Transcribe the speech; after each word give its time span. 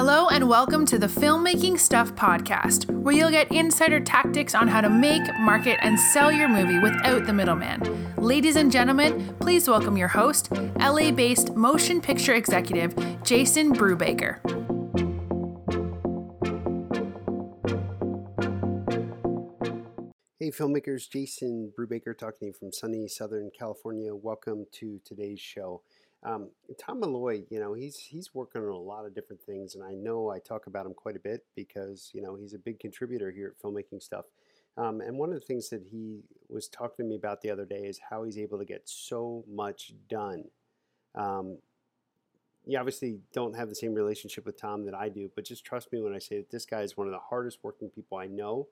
Hello, 0.00 0.28
and 0.28 0.48
welcome 0.48 0.86
to 0.86 0.96
the 0.96 1.08
Filmmaking 1.08 1.76
Stuff 1.76 2.14
podcast, 2.14 2.88
where 2.88 3.12
you'll 3.12 3.32
get 3.32 3.50
insider 3.50 3.98
tactics 3.98 4.54
on 4.54 4.68
how 4.68 4.80
to 4.80 4.88
make, 4.88 5.22
market, 5.40 5.76
and 5.82 5.98
sell 5.98 6.30
your 6.30 6.48
movie 6.48 6.78
without 6.78 7.26
the 7.26 7.32
middleman. 7.32 8.14
Ladies 8.16 8.54
and 8.54 8.70
gentlemen, 8.70 9.34
please 9.40 9.68
welcome 9.68 9.96
your 9.96 10.06
host, 10.06 10.52
LA 10.78 11.10
based 11.10 11.56
motion 11.56 12.00
picture 12.00 12.34
executive, 12.34 12.94
Jason 13.24 13.74
Brubaker. 13.74 14.38
Hey, 20.38 20.52
filmmakers, 20.52 21.10
Jason 21.10 21.72
Brubaker 21.76 22.16
talking 22.16 22.38
to 22.38 22.46
you 22.46 22.52
from 22.52 22.70
sunny 22.70 23.08
Southern 23.08 23.50
California. 23.58 24.14
Welcome 24.14 24.66
to 24.74 25.00
today's 25.04 25.40
show. 25.40 25.82
Um, 26.24 26.50
Tom 26.80 27.00
Malloy, 27.00 27.44
you 27.48 27.60
know, 27.60 27.74
he's 27.74 27.96
he's 27.96 28.34
working 28.34 28.62
on 28.62 28.68
a 28.68 28.76
lot 28.76 29.06
of 29.06 29.14
different 29.14 29.40
things, 29.40 29.74
and 29.76 29.84
I 29.84 29.94
know 29.94 30.30
I 30.30 30.40
talk 30.40 30.66
about 30.66 30.84
him 30.84 30.94
quite 30.94 31.16
a 31.16 31.20
bit 31.20 31.44
because 31.54 32.10
you 32.12 32.20
know 32.20 32.34
he's 32.34 32.54
a 32.54 32.58
big 32.58 32.80
contributor 32.80 33.30
here 33.30 33.54
at 33.54 33.62
Filmmaking 33.62 34.02
Stuff. 34.02 34.24
Um, 34.76 35.00
and 35.00 35.18
one 35.18 35.30
of 35.30 35.34
the 35.40 35.46
things 35.46 35.68
that 35.70 35.82
he 35.90 36.22
was 36.48 36.68
talking 36.68 37.04
to 37.04 37.08
me 37.08 37.16
about 37.16 37.40
the 37.40 37.50
other 37.50 37.64
day 37.64 37.82
is 37.84 38.00
how 38.10 38.22
he's 38.24 38.38
able 38.38 38.58
to 38.58 38.64
get 38.64 38.82
so 38.88 39.44
much 39.48 39.92
done. 40.08 40.44
Um, 41.16 41.58
you 42.64 42.78
obviously 42.78 43.18
don't 43.32 43.56
have 43.56 43.68
the 43.68 43.74
same 43.74 43.94
relationship 43.94 44.44
with 44.44 44.60
Tom 44.60 44.84
that 44.84 44.94
I 44.94 45.08
do, 45.08 45.30
but 45.34 45.44
just 45.44 45.64
trust 45.64 45.92
me 45.92 46.00
when 46.00 46.14
I 46.14 46.18
say 46.18 46.36
that 46.36 46.50
this 46.50 46.66
guy 46.66 46.82
is 46.82 46.96
one 46.96 47.06
of 47.06 47.12
the 47.12 47.18
hardest 47.18 47.58
working 47.62 47.90
people 47.90 48.18
I 48.18 48.26
know. 48.26 48.68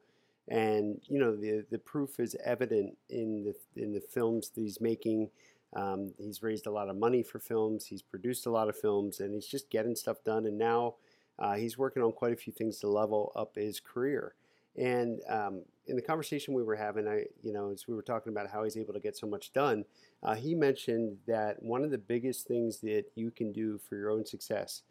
And 0.49 1.01
you 1.09 1.19
know 1.19 1.35
the 1.35 1.65
the 1.71 1.79
proof 1.79 2.21
is 2.21 2.37
evident 2.45 2.97
in 3.09 3.43
the 3.43 3.83
in 3.83 3.93
the 3.93 4.01
films 4.01 4.51
that 4.51 4.61
he's 4.61 4.81
making 4.81 5.31
um, 5.77 6.15
he's 6.19 6.43
raised 6.43 6.67
a 6.67 6.71
lot 6.71 6.89
of 6.89 6.97
money 6.97 7.23
for 7.23 7.39
films. 7.39 7.87
He's 7.87 8.03
produced 8.03 8.47
a 8.47 8.51
lot 8.51 8.69
of 8.69 8.77
films, 8.77 9.21
and 9.21 9.35
he's 9.35 9.47
just 9.47 9.71
getting 9.71 9.95
stuff 9.95 10.25
done. 10.25 10.47
And 10.47 10.57
now 10.57 10.95
uh, 11.39 11.55
he's 11.55 11.77
working 11.77 12.03
on 12.03 12.13
quite 12.13 12.33
a 12.33 12.37
few 12.37 12.53
things 12.53 12.79
to 12.79 12.89
level 12.89 13.33
up 13.37 13.57
his 13.57 13.79
career. 13.79 14.35
And 14.77 15.21
um, 15.29 15.63
in 15.87 15.97
the 15.97 16.03
conversation 16.03 16.55
we 16.55 16.63
were 16.63 16.77
having, 16.77 17.07
I, 17.07 17.25
you 17.43 17.53
know, 17.53 17.71
as 17.71 17.87
we 17.87 17.95
were 17.95 18.03
talking 18.03 18.33
about 18.33 18.51
how 18.51 18.65
he's 18.65 18.77
able 18.77 18.95
to 18.95 19.01
get 19.01 19.17
so 19.17 19.27
much 19.27 19.53
done, 19.53 19.85
uh, 20.23 20.35
he 20.35 20.55
mentioned 20.55 21.19
that 21.27 21.63
one 21.63 21.85
of 21.85 21.91
the 21.91 21.99
biggest 21.99 22.47
things 22.47 22.81
that 22.81 23.05
you 23.15 23.31
can 23.31 23.53
do 23.53 23.79
for 23.79 23.97
your 23.97 24.11
own 24.11 24.25
success 24.25 24.83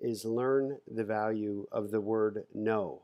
is 0.00 0.24
learn 0.24 0.78
the 0.92 1.04
value 1.04 1.66
of 1.70 1.90
the 1.90 2.00
word 2.00 2.44
no. 2.54 3.02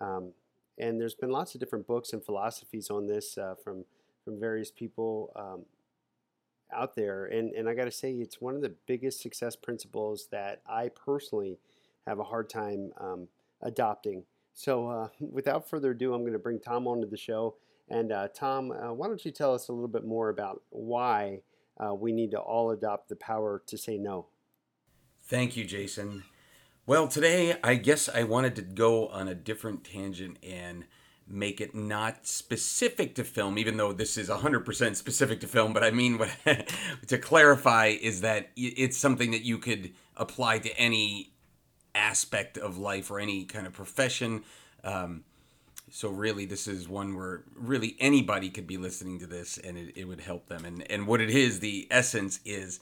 Um, 0.00 0.32
and 0.78 1.00
there's 1.00 1.14
been 1.14 1.30
lots 1.30 1.54
of 1.54 1.60
different 1.60 1.86
books 1.86 2.12
and 2.12 2.24
philosophies 2.24 2.88
on 2.90 3.06
this 3.08 3.36
uh, 3.36 3.54
from 3.62 3.84
from 4.24 4.38
various 4.38 4.70
people. 4.70 5.32
Um, 5.34 5.64
out 6.72 6.94
there. 6.94 7.26
And, 7.26 7.52
and 7.52 7.68
I 7.68 7.74
got 7.74 7.84
to 7.84 7.90
say, 7.90 8.12
it's 8.12 8.40
one 8.40 8.54
of 8.54 8.62
the 8.62 8.74
biggest 8.86 9.20
success 9.20 9.56
principles 9.56 10.28
that 10.30 10.62
I 10.66 10.90
personally 10.90 11.58
have 12.06 12.18
a 12.18 12.24
hard 12.24 12.50
time 12.50 12.90
um, 12.98 13.28
adopting. 13.62 14.24
So, 14.54 14.88
uh, 14.88 15.08
without 15.20 15.68
further 15.68 15.92
ado, 15.92 16.14
I'm 16.14 16.22
going 16.22 16.32
to 16.32 16.38
bring 16.38 16.60
Tom 16.60 16.86
onto 16.86 17.08
the 17.08 17.16
show. 17.16 17.56
And 17.88 18.12
uh, 18.12 18.28
Tom, 18.28 18.70
uh, 18.70 18.92
why 18.92 19.06
don't 19.06 19.24
you 19.24 19.30
tell 19.30 19.54
us 19.54 19.68
a 19.68 19.72
little 19.72 19.88
bit 19.88 20.04
more 20.04 20.28
about 20.28 20.62
why 20.70 21.40
uh, 21.78 21.94
we 21.94 22.12
need 22.12 22.32
to 22.32 22.38
all 22.38 22.70
adopt 22.70 23.08
the 23.08 23.16
power 23.16 23.62
to 23.66 23.78
say 23.78 23.96
no? 23.96 24.26
Thank 25.24 25.56
you, 25.56 25.64
Jason. 25.64 26.24
Well, 26.86 27.08
today 27.08 27.56
I 27.62 27.74
guess 27.74 28.08
I 28.08 28.24
wanted 28.24 28.56
to 28.56 28.62
go 28.62 29.08
on 29.08 29.28
a 29.28 29.34
different 29.34 29.84
tangent 29.84 30.38
and 30.42 30.86
make 31.30 31.60
it 31.60 31.74
not 31.74 32.26
specific 32.26 33.14
to 33.16 33.24
film, 33.24 33.58
even 33.58 33.76
though 33.76 33.92
this 33.92 34.16
is 34.16 34.28
100% 34.28 34.96
specific 34.96 35.40
to 35.40 35.46
film. 35.46 35.72
But 35.72 35.84
I 35.84 35.90
mean, 35.90 36.18
what 36.18 36.30
to 37.08 37.18
clarify 37.18 37.88
is 37.88 38.22
that 38.22 38.50
it's 38.56 38.96
something 38.96 39.30
that 39.32 39.42
you 39.42 39.58
could 39.58 39.92
apply 40.16 40.58
to 40.60 40.76
any 40.78 41.32
aspect 41.94 42.56
of 42.56 42.78
life 42.78 43.10
or 43.10 43.20
any 43.20 43.44
kind 43.44 43.66
of 43.66 43.72
profession. 43.72 44.42
Um, 44.84 45.24
so 45.90 46.10
really, 46.10 46.44
this 46.44 46.68
is 46.68 46.88
one 46.88 47.16
where 47.16 47.44
really 47.54 47.96
anybody 47.98 48.50
could 48.50 48.66
be 48.66 48.76
listening 48.76 49.18
to 49.20 49.26
this 49.26 49.58
and 49.58 49.78
it, 49.78 49.96
it 49.96 50.04
would 50.06 50.20
help 50.20 50.48
them. 50.48 50.64
And 50.64 50.90
and 50.90 51.06
what 51.06 51.20
it 51.20 51.30
is, 51.30 51.60
the 51.60 51.86
essence 51.90 52.40
is 52.44 52.80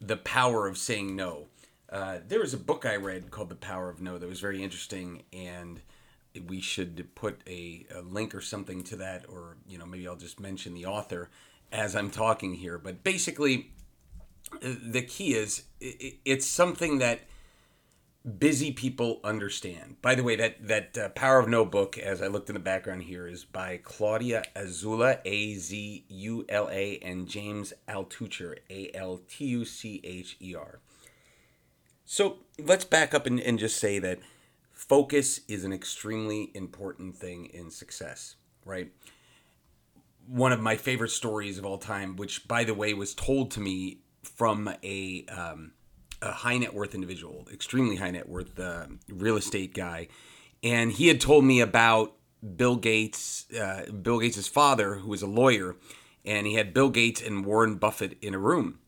the 0.00 0.16
power 0.16 0.66
of 0.66 0.78
saying 0.78 1.14
no. 1.14 1.46
Uh, 1.90 2.18
there 2.26 2.40
was 2.40 2.54
a 2.54 2.58
book 2.58 2.86
I 2.86 2.96
read 2.96 3.30
called 3.30 3.48
The 3.48 3.56
Power 3.56 3.90
of 3.90 4.00
No 4.00 4.16
that 4.16 4.28
was 4.28 4.40
very 4.40 4.62
interesting 4.62 5.24
and 5.32 5.80
we 6.46 6.60
should 6.60 7.14
put 7.14 7.40
a, 7.46 7.86
a, 7.94 8.00
link 8.00 8.34
or 8.34 8.40
something 8.40 8.82
to 8.84 8.96
that, 8.96 9.24
or 9.28 9.56
you 9.68 9.78
know, 9.78 9.86
maybe 9.86 10.06
I'll 10.06 10.16
just 10.16 10.40
mention 10.40 10.74
the 10.74 10.86
author 10.86 11.30
as 11.72 11.96
I'm 11.96 12.10
talking 12.10 12.54
here. 12.54 12.78
But 12.78 13.02
basically, 13.02 13.72
the 14.60 15.02
key 15.02 15.34
is 15.34 15.64
it's 15.80 16.46
something 16.46 16.98
that 16.98 17.20
busy 18.38 18.70
people 18.70 19.20
understand. 19.24 19.96
By 20.02 20.14
the 20.14 20.22
way, 20.22 20.36
that 20.36 20.66
that 20.66 20.98
uh, 20.98 21.08
Power 21.10 21.38
of 21.38 21.48
No 21.48 21.64
book, 21.64 21.98
as 21.98 22.22
I 22.22 22.26
looked 22.26 22.48
in 22.48 22.54
the 22.54 22.60
background 22.60 23.04
here, 23.04 23.26
is 23.26 23.44
by 23.44 23.80
Claudia 23.82 24.44
Azula, 24.54 25.20
A 25.24 25.54
Z 25.54 26.04
U 26.08 26.44
L 26.48 26.68
A, 26.70 26.98
and 26.98 27.28
James 27.28 27.72
Altucher, 27.88 28.58
A 28.68 28.90
L 28.94 29.20
T 29.28 29.46
U 29.46 29.64
C 29.64 30.00
H 30.04 30.36
E 30.40 30.54
R. 30.54 30.80
So 32.04 32.38
let's 32.58 32.84
back 32.84 33.14
up 33.14 33.26
and, 33.26 33.40
and 33.40 33.58
just 33.58 33.76
say 33.76 33.98
that 34.00 34.18
focus 34.80 35.40
is 35.46 35.64
an 35.64 35.72
extremely 35.72 36.50
important 36.54 37.14
thing 37.14 37.44
in 37.52 37.70
success, 37.70 38.36
right? 38.64 38.90
One 40.26 40.52
of 40.52 40.60
my 40.60 40.76
favorite 40.76 41.10
stories 41.10 41.58
of 41.58 41.66
all 41.66 41.76
time, 41.76 42.16
which 42.16 42.48
by 42.48 42.64
the 42.64 42.72
way 42.72 42.94
was 42.94 43.14
told 43.14 43.50
to 43.52 43.60
me 43.60 43.98
from 44.22 44.74
a, 44.82 45.26
um, 45.26 45.72
a 46.22 46.32
high 46.32 46.56
net 46.56 46.72
worth 46.72 46.94
individual, 46.94 47.46
extremely 47.52 47.96
high 47.96 48.10
net 48.10 48.28
worth 48.28 48.58
uh, 48.58 48.86
real 49.10 49.36
estate 49.36 49.74
guy, 49.74 50.08
and 50.62 50.92
he 50.92 51.08
had 51.08 51.20
told 51.20 51.44
me 51.44 51.60
about 51.60 52.14
Bill 52.56 52.76
Gates, 52.76 53.52
uh, 53.52 53.84
Bill 53.90 54.18
Gates' 54.18 54.48
father, 54.48 54.94
who 54.94 55.10
was 55.10 55.20
a 55.20 55.26
lawyer, 55.26 55.76
and 56.24 56.46
he 56.46 56.54
had 56.54 56.72
Bill 56.72 56.88
Gates 56.88 57.20
and 57.20 57.44
Warren 57.44 57.74
Buffett 57.74 58.16
in 58.22 58.34
a 58.34 58.38
room, 58.38 58.78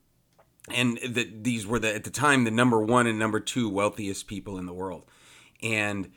and 0.71 0.99
the, 1.07 1.31
these 1.43 1.67
were 1.67 1.79
the 1.79 1.95
at 1.95 2.05
the 2.05 2.11
time 2.11 2.45
the 2.45 2.51
number 2.51 2.81
one 2.81 3.07
and 3.07 3.19
number 3.19 3.41
two 3.41 3.69
wealthiest 3.69 4.27
people 4.27 4.59
in 4.59 4.65
the 4.65 4.73
world 4.73 5.05
and 5.63 6.11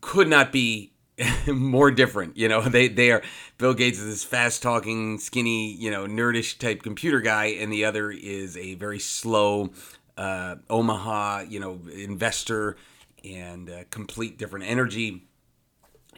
could 0.00 0.28
not 0.28 0.52
be 0.52 0.92
more 1.46 1.90
different. 1.90 2.36
You 2.36 2.48
know, 2.48 2.60
they 2.68 2.88
they 2.88 3.10
are 3.10 3.22
Bill 3.58 3.74
Gates 3.74 3.98
is 3.98 4.06
this 4.06 4.24
fast 4.24 4.62
talking, 4.62 5.18
skinny, 5.18 5.72
you 5.72 5.90
know, 5.90 6.06
nerdish 6.06 6.58
type 6.58 6.82
computer 6.82 7.20
guy, 7.20 7.46
and 7.46 7.72
the 7.72 7.84
other 7.84 8.10
is 8.10 8.56
a 8.56 8.74
very 8.74 8.98
slow 8.98 9.70
uh, 10.16 10.56
Omaha, 10.68 11.44
you 11.48 11.60
know, 11.60 11.80
investor 11.92 12.76
and 13.24 13.70
uh, 13.70 13.84
complete 13.90 14.38
different 14.38 14.66
energy. 14.66 15.24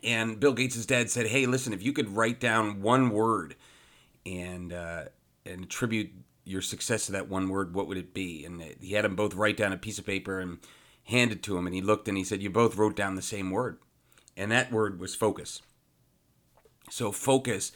And 0.04 0.40
Bill 0.40 0.52
Gates' 0.52 0.84
dad 0.86 1.10
said, 1.10 1.26
"Hey, 1.26 1.46
listen, 1.46 1.72
if 1.72 1.82
you 1.82 1.92
could 1.92 2.16
write 2.16 2.40
down 2.40 2.82
one 2.82 3.10
word 3.10 3.54
and 4.26 4.72
uh, 4.72 5.04
and 5.46 5.64
attribute 5.64 6.10
your 6.44 6.60
success 6.60 7.06
to 7.06 7.12
that 7.12 7.28
one 7.28 7.48
word, 7.48 7.74
what 7.74 7.86
would 7.86 7.98
it 7.98 8.12
be?" 8.12 8.44
And 8.44 8.62
he 8.80 8.94
had 8.94 9.04
them 9.04 9.14
both 9.14 9.34
write 9.34 9.56
down 9.56 9.72
a 9.72 9.78
piece 9.78 9.98
of 9.98 10.06
paper 10.06 10.40
and 10.40 10.58
handed 11.04 11.42
to 11.44 11.56
him 11.56 11.66
and 11.66 11.74
he 11.74 11.82
looked 11.82 12.08
and 12.08 12.16
he 12.16 12.24
said, 12.24 12.42
You 12.42 12.50
both 12.50 12.76
wrote 12.76 12.96
down 12.96 13.14
the 13.14 13.22
same 13.22 13.50
word. 13.50 13.78
And 14.36 14.50
that 14.50 14.72
word 14.72 14.98
was 14.98 15.14
focus. 15.14 15.62
So, 16.90 17.12
focus 17.12 17.72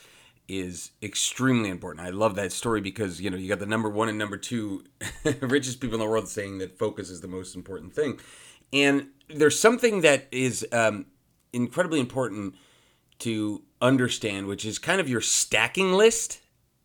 is 0.48 0.92
extremely 1.03 1.69
important. 1.69 2.06
I 2.06 2.10
love 2.10 2.36
that 2.36 2.53
story 2.53 2.81
because, 2.81 3.20
you 3.20 3.31
know, 3.31 3.36
you 3.36 3.48
got 3.48 3.59
the 3.59 3.66
number 3.66 3.91
one 3.91 4.09
and 4.09 4.19
number 4.19 4.36
two 4.36 4.84
richest 5.41 5.81
people 5.81 5.94
in 5.94 6.00
the 6.00 6.09
world 6.09 6.28
saying 6.28 6.59
that 6.59 6.78
focus 6.78 7.10
is 7.10 7.20
the 7.20 7.28
most 7.28 7.56
important 7.56 7.92
thing. 7.92 8.20
And 8.72 9.09
there's 9.28 9.59
something 9.59 10.03
that 10.03 10.26
is 10.31 10.66
um, 10.72 11.06
incredibly 11.53 12.00
important 12.00 12.54
to 13.20 13.62
understand, 13.81 14.47
which 14.47 14.65
is 14.65 14.78
kind 14.78 15.00
of 15.00 15.09
your 15.09 15.20
stacking 15.20 15.92
list. 15.92 16.41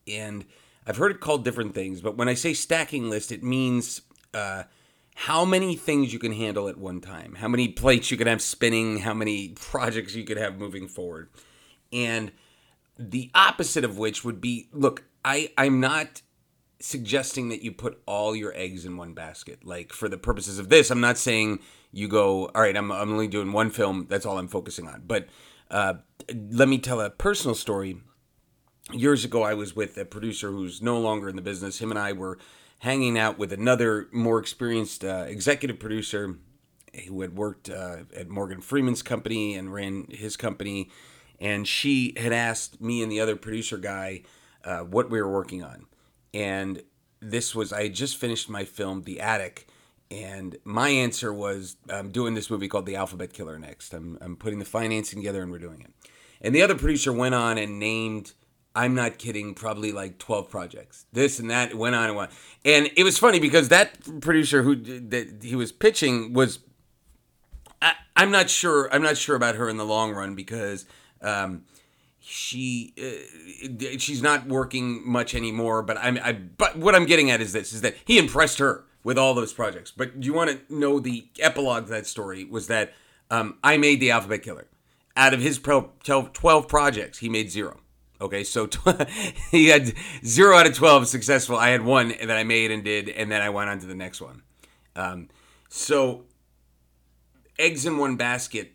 And 0.08 0.46
I've 0.88 0.98
heard 0.98 1.12
it 1.12 1.20
called 1.20 1.44
different 1.44 1.76
things, 1.76 2.02
but 2.02 2.18
when 2.18 2.28
I 2.28 2.34
say 2.34 2.54
stacking 2.54 3.10
list, 3.10 3.32
it 3.32 3.44
means 3.44 4.02
uh, 4.34 4.64
how 5.26 5.46
many 5.46 5.76
things 5.76 6.12
you 6.12 6.18
can 6.18 6.32
handle 6.32 6.68
at 6.68 6.78
one 6.78 7.00
time, 7.00 7.36
how 7.36 7.48
many 7.48 7.68
plates 7.68 8.10
you 8.10 8.18
can 8.18 8.26
have 8.26 8.42
spinning, 8.42 8.98
how 8.98 9.14
many 9.14 9.50
projects 9.50 10.16
you 10.16 10.24
could 10.24 10.38
have 10.38 10.58
moving 10.58 10.88
forward. 10.88 11.30
And 11.94 12.32
the 12.98 13.30
opposite 13.36 13.84
of 13.84 14.00
which 14.00 14.26
would 14.26 14.42
be 14.42 14.68
look, 14.74 15.04
I, 15.24 15.52
I'm 15.60 15.80
not 15.80 16.24
suggesting 16.80 17.50
that 17.50 17.62
you 17.62 17.72
put 17.72 18.02
all 18.08 18.36
your 18.36 18.52
eggs 18.56 18.84
in 18.84 18.98
one 18.98 19.14
basket. 19.14 19.64
Like 19.64 19.94
for 19.94 20.10
the 20.10 20.18
purposes 20.18 20.58
of 20.58 20.70
this, 20.70 20.90
I'm 20.90 21.02
not 21.02 21.20
saying 21.20 21.60
you 21.92 22.08
go, 22.08 22.48
all 22.48 22.62
right, 22.64 22.76
I'm, 22.76 22.92
I'm 22.92 23.12
only 23.12 23.28
doing 23.28 23.52
one 23.52 23.70
film, 23.70 24.08
that's 24.10 24.26
all 24.26 24.40
I'm 24.40 24.48
focusing 24.48 24.88
on. 24.88 25.04
But 25.06 25.28
uh, 25.70 25.96
let 26.50 26.68
me 26.68 26.80
tell 26.80 27.00
a 27.00 27.12
personal 27.12 27.54
story. 27.54 27.98
Years 28.92 29.24
ago, 29.24 29.44
I 29.44 29.54
was 29.54 29.76
with 29.76 30.00
a 30.00 30.06
producer 30.06 30.50
who's 30.50 30.82
no 30.82 31.00
longer 31.00 31.30
in 31.30 31.36
the 31.36 31.44
business. 31.44 31.80
Him 31.80 31.92
and 31.92 32.00
I 32.00 32.14
were 32.14 32.40
hanging 32.82 33.16
out 33.16 33.38
with 33.38 33.54
another 33.54 34.08
more 34.12 34.40
experienced 34.40 35.06
uh, 35.06 35.26
executive 35.28 35.80
producer 35.80 36.38
who 37.08 37.22
had 37.22 37.38
worked 37.38 37.70
uh, 37.70 37.98
at 38.18 38.28
Morgan 38.28 38.60
Freeman's 38.60 39.04
company 39.04 39.54
and 39.54 39.72
ran 39.72 40.08
his 40.10 40.36
company. 40.36 40.90
And 41.40 41.68
she 41.68 42.16
had 42.18 42.34
asked 42.34 42.82
me 42.82 43.04
and 43.04 43.12
the 43.12 43.20
other 43.20 43.36
producer 43.36 43.78
guy 43.78 44.24
uh, 44.64 44.80
what 44.80 45.12
we 45.12 45.22
were 45.22 45.32
working 45.32 45.64
on. 45.64 45.86
And 46.34 46.82
this 47.20 47.54
was, 47.54 47.72
I 47.72 47.84
had 47.84 47.94
just 47.94 48.18
finished 48.18 48.50
my 48.50 48.66
film, 48.66 49.04
The 49.04 49.22
Attic. 49.22 49.68
And 50.10 50.58
my 50.64 50.90
answer 50.90 51.32
was, 51.32 51.78
I'm 51.88 52.10
doing 52.10 52.34
this 52.34 52.50
movie 52.50 52.68
called 52.68 52.88
The 52.88 52.96
Alphabet 52.96 53.32
Killer 53.32 53.60
next. 53.60 53.94
I'm, 53.94 54.18
I'm 54.22 54.36
putting 54.36 54.58
the 54.58 54.66
financing 54.66 55.20
together 55.20 55.44
and 55.44 55.52
we're 55.52 55.60
doing 55.60 55.82
it. 55.82 55.94
And 56.42 56.56
the 56.56 56.64
other 56.64 56.76
producer 56.76 57.14
went 57.14 57.36
on 57.36 57.60
and 57.60 57.78
named, 57.78 58.34
I'm 58.76 58.96
not 58.96 59.18
kidding, 59.18 59.54
probably 59.54 59.92
like 59.92 60.18
12 60.18 60.50
projects. 60.50 61.06
This 61.12 61.40
and 61.40 61.50
that 61.52 61.76
went 61.76 61.96
on 61.96 62.10
and 62.10 62.18
on. 62.18 62.30
And 62.64 62.90
it 62.96 63.04
was 63.04 63.18
funny 63.18 63.40
because 63.40 63.70
that 63.70 63.98
producer 64.22 64.64
who 64.64 64.76
that 64.76 65.40
he 65.42 65.56
was 65.56 65.72
pitching 65.72 66.34
was, 66.34 66.60
I, 67.82 67.94
I'm 68.16 68.32
not 68.32 68.50
sure, 68.50 68.94
I'm 68.94 69.02
not 69.02 69.18
sure 69.18 69.36
about 69.36 69.56
her 69.56 69.68
in 69.68 69.78
the 69.78 69.86
long 69.86 70.14
run 70.14 70.36
because, 70.36 70.86
um, 71.22 71.64
she 72.24 72.94
uh, 73.02 73.98
she's 73.98 74.22
not 74.22 74.48
working 74.48 75.02
much 75.06 75.34
anymore 75.34 75.82
but 75.82 75.98
i'm 75.98 76.20
I, 76.24 76.34
but 76.34 76.78
what 76.78 76.94
i'm 76.94 77.06
getting 77.06 77.32
at 77.32 77.42
is 77.42 77.52
this 77.52 77.74
is 77.74 77.82
that 77.82 77.96
he 78.06 78.20
impressed 78.20 78.60
her 78.60 78.86
with 79.04 79.18
all 79.18 79.34
those 79.34 79.52
projects 79.52 79.92
but 79.92 80.20
do 80.20 80.28
you 80.28 80.34
want 80.34 80.52
to 80.52 80.74
know 80.74 81.00
the 81.00 81.28
epilogue 81.40 81.84
of 81.84 81.90
that 81.90 82.06
story 82.06 82.46
was 82.46 82.68
that 82.68 82.94
um, 83.32 83.58
i 83.64 83.76
made 83.76 84.00
the 84.00 84.12
alphabet 84.12 84.44
killer 84.44 84.68
out 85.18 85.34
of 85.34 85.42
his 85.42 85.60
12 85.60 86.68
projects 86.68 87.18
he 87.18 87.28
made 87.28 87.50
zero 87.50 87.81
okay 88.22 88.44
so 88.44 88.70
he 89.52 89.68
had 89.68 89.94
zero 90.26 90.56
out 90.56 90.68
of 90.68 90.76
12 90.76 91.08
successful. 91.08 91.58
I 91.58 91.70
had 91.70 91.84
one 91.84 92.10
that 92.10 92.38
i 92.38 92.44
made 92.44 92.72
and 92.72 92.84
did 92.84 93.10
and 93.10 93.32
then 93.32 93.42
i 93.42 93.50
went 93.50 93.70
on 93.70 93.80
to 93.80 93.86
the 93.88 93.96
next 93.96 94.22
one. 94.22 94.44
Um, 94.96 95.30
so 95.70 96.26
eggs 97.58 97.86
in 97.86 97.98
one 97.98 98.16
basket 98.16 98.74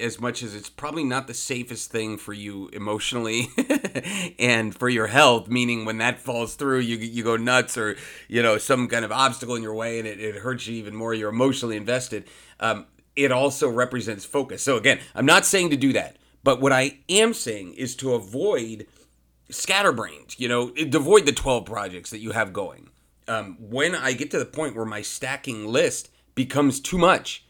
as 0.00 0.20
much 0.20 0.42
as 0.42 0.54
it's 0.54 0.68
probably 0.68 1.04
not 1.04 1.28
the 1.28 1.34
safest 1.34 1.90
thing 1.90 2.18
for 2.18 2.32
you 2.32 2.68
emotionally 2.72 3.48
and 4.38 4.74
for 4.74 4.88
your 4.88 5.06
health 5.06 5.48
meaning 5.48 5.84
when 5.84 5.98
that 5.98 6.18
falls 6.18 6.56
through 6.56 6.80
you 6.80 6.96
you 6.96 7.22
go 7.22 7.36
nuts 7.36 7.78
or 7.78 7.96
you 8.28 8.42
know 8.42 8.58
some 8.58 8.88
kind 8.88 9.04
of 9.04 9.12
obstacle 9.12 9.54
in 9.54 9.62
your 9.62 9.74
way 9.74 9.98
and 9.98 10.08
it, 10.08 10.18
it 10.18 10.36
hurts 10.36 10.66
you 10.66 10.74
even 10.74 10.94
more 10.94 11.14
you're 11.14 11.30
emotionally 11.30 11.76
invested 11.76 12.24
um, 12.60 12.86
it 13.16 13.30
also 13.30 13.68
represents 13.68 14.24
focus. 14.24 14.62
So 14.62 14.76
again 14.76 14.98
i'm 15.14 15.26
not 15.26 15.46
saying 15.46 15.70
to 15.70 15.76
do 15.76 15.92
that 15.92 16.16
but 16.44 16.60
what 16.60 16.72
i 16.72 16.98
am 17.08 17.34
saying 17.34 17.74
is 17.74 17.96
to 17.96 18.14
avoid 18.14 18.86
scatterbrained 19.50 20.38
you 20.38 20.48
know 20.48 20.72
avoid 20.92 21.26
the 21.26 21.32
12 21.32 21.64
projects 21.64 22.10
that 22.10 22.20
you 22.20 22.30
have 22.30 22.52
going 22.52 22.88
um, 23.26 23.56
when 23.58 23.94
i 23.94 24.12
get 24.12 24.30
to 24.30 24.38
the 24.38 24.44
point 24.44 24.76
where 24.76 24.84
my 24.84 25.02
stacking 25.02 25.66
list 25.66 26.10
becomes 26.34 26.78
too 26.78 26.98
much 26.98 27.44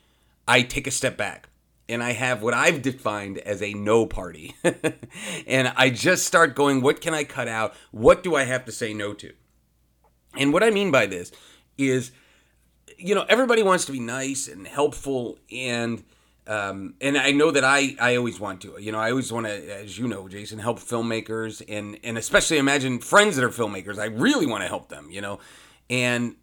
i 0.49 0.63
take 0.63 0.87
a 0.87 0.91
step 0.91 1.17
back 1.17 1.49
and 1.89 2.03
I 2.03 2.13
have 2.13 2.43
what 2.43 2.55
I've 2.55 2.83
defined 2.83 3.39
as 3.39 3.63
a 3.63 3.75
no 3.75 4.07
party. 4.07 4.55
and 5.47 5.73
I 5.77 5.91
just 5.91 6.27
start 6.27 6.55
going, 6.55 6.81
what 6.81 7.01
can 7.01 7.15
I 7.15 7.25
cut 7.25 7.49
out? 7.49 7.75
What 7.91 8.23
do 8.23 8.35
I 8.35 8.45
have 8.45 8.65
to 8.65 8.73
say 8.73 8.95
no 8.95 9.13
to? 9.15 9.33
And 10.37 10.53
what 10.53 10.63
I 10.63 10.71
mean 10.71 10.91
by 10.91 11.07
this 11.07 11.31
is, 11.77 12.11
you 12.97 13.15
know, 13.15 13.25
everybody 13.29 13.63
wants 13.63 13.85
to 13.87 13.93
be 13.93 14.01
nice 14.01 14.49
and 14.49 14.67
helpful 14.67 15.39
and 15.53 16.03
um, 16.47 16.95
and 17.01 17.17
I 17.17 17.33
know 17.33 17.51
that 17.51 17.65
I, 17.65 17.97
I 18.01 18.17
always 18.17 18.39
want 18.39 18.61
to, 18.63 18.77
you 18.79 18.93
know, 18.93 18.99
I 18.99 19.11
always 19.11 19.33
want 19.33 19.47
to, 19.47 19.83
as 19.83 19.99
you 19.99 20.07
know, 20.07 20.29
Jason, 20.29 20.59
help 20.59 20.79
filmmakers 20.79 21.63
and, 21.69 21.99
and 22.05 22.19
especially 22.19 22.59
imagine 22.59 22.99
friends 22.99 23.37
that 23.37 23.45
are 23.45 23.51
filmmakers. 23.51 23.99
I 23.99 24.07
really 24.07 24.47
want 24.47 24.63
to 24.63 24.69
help 24.69 24.89
them, 24.89 25.09
you 25.11 25.21
know, 25.21 25.39
and 25.89 26.37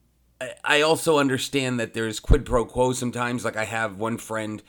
I 0.64 0.82
also 0.82 1.18
understand 1.18 1.80
that 1.80 1.94
there's 1.94 2.20
quid 2.20 2.46
pro 2.46 2.66
quo 2.66 2.94
sometimes. 2.94 3.46
Like 3.46 3.58
I 3.58 3.66
have 3.66 3.98
one 3.98 4.18
friend 4.18 4.64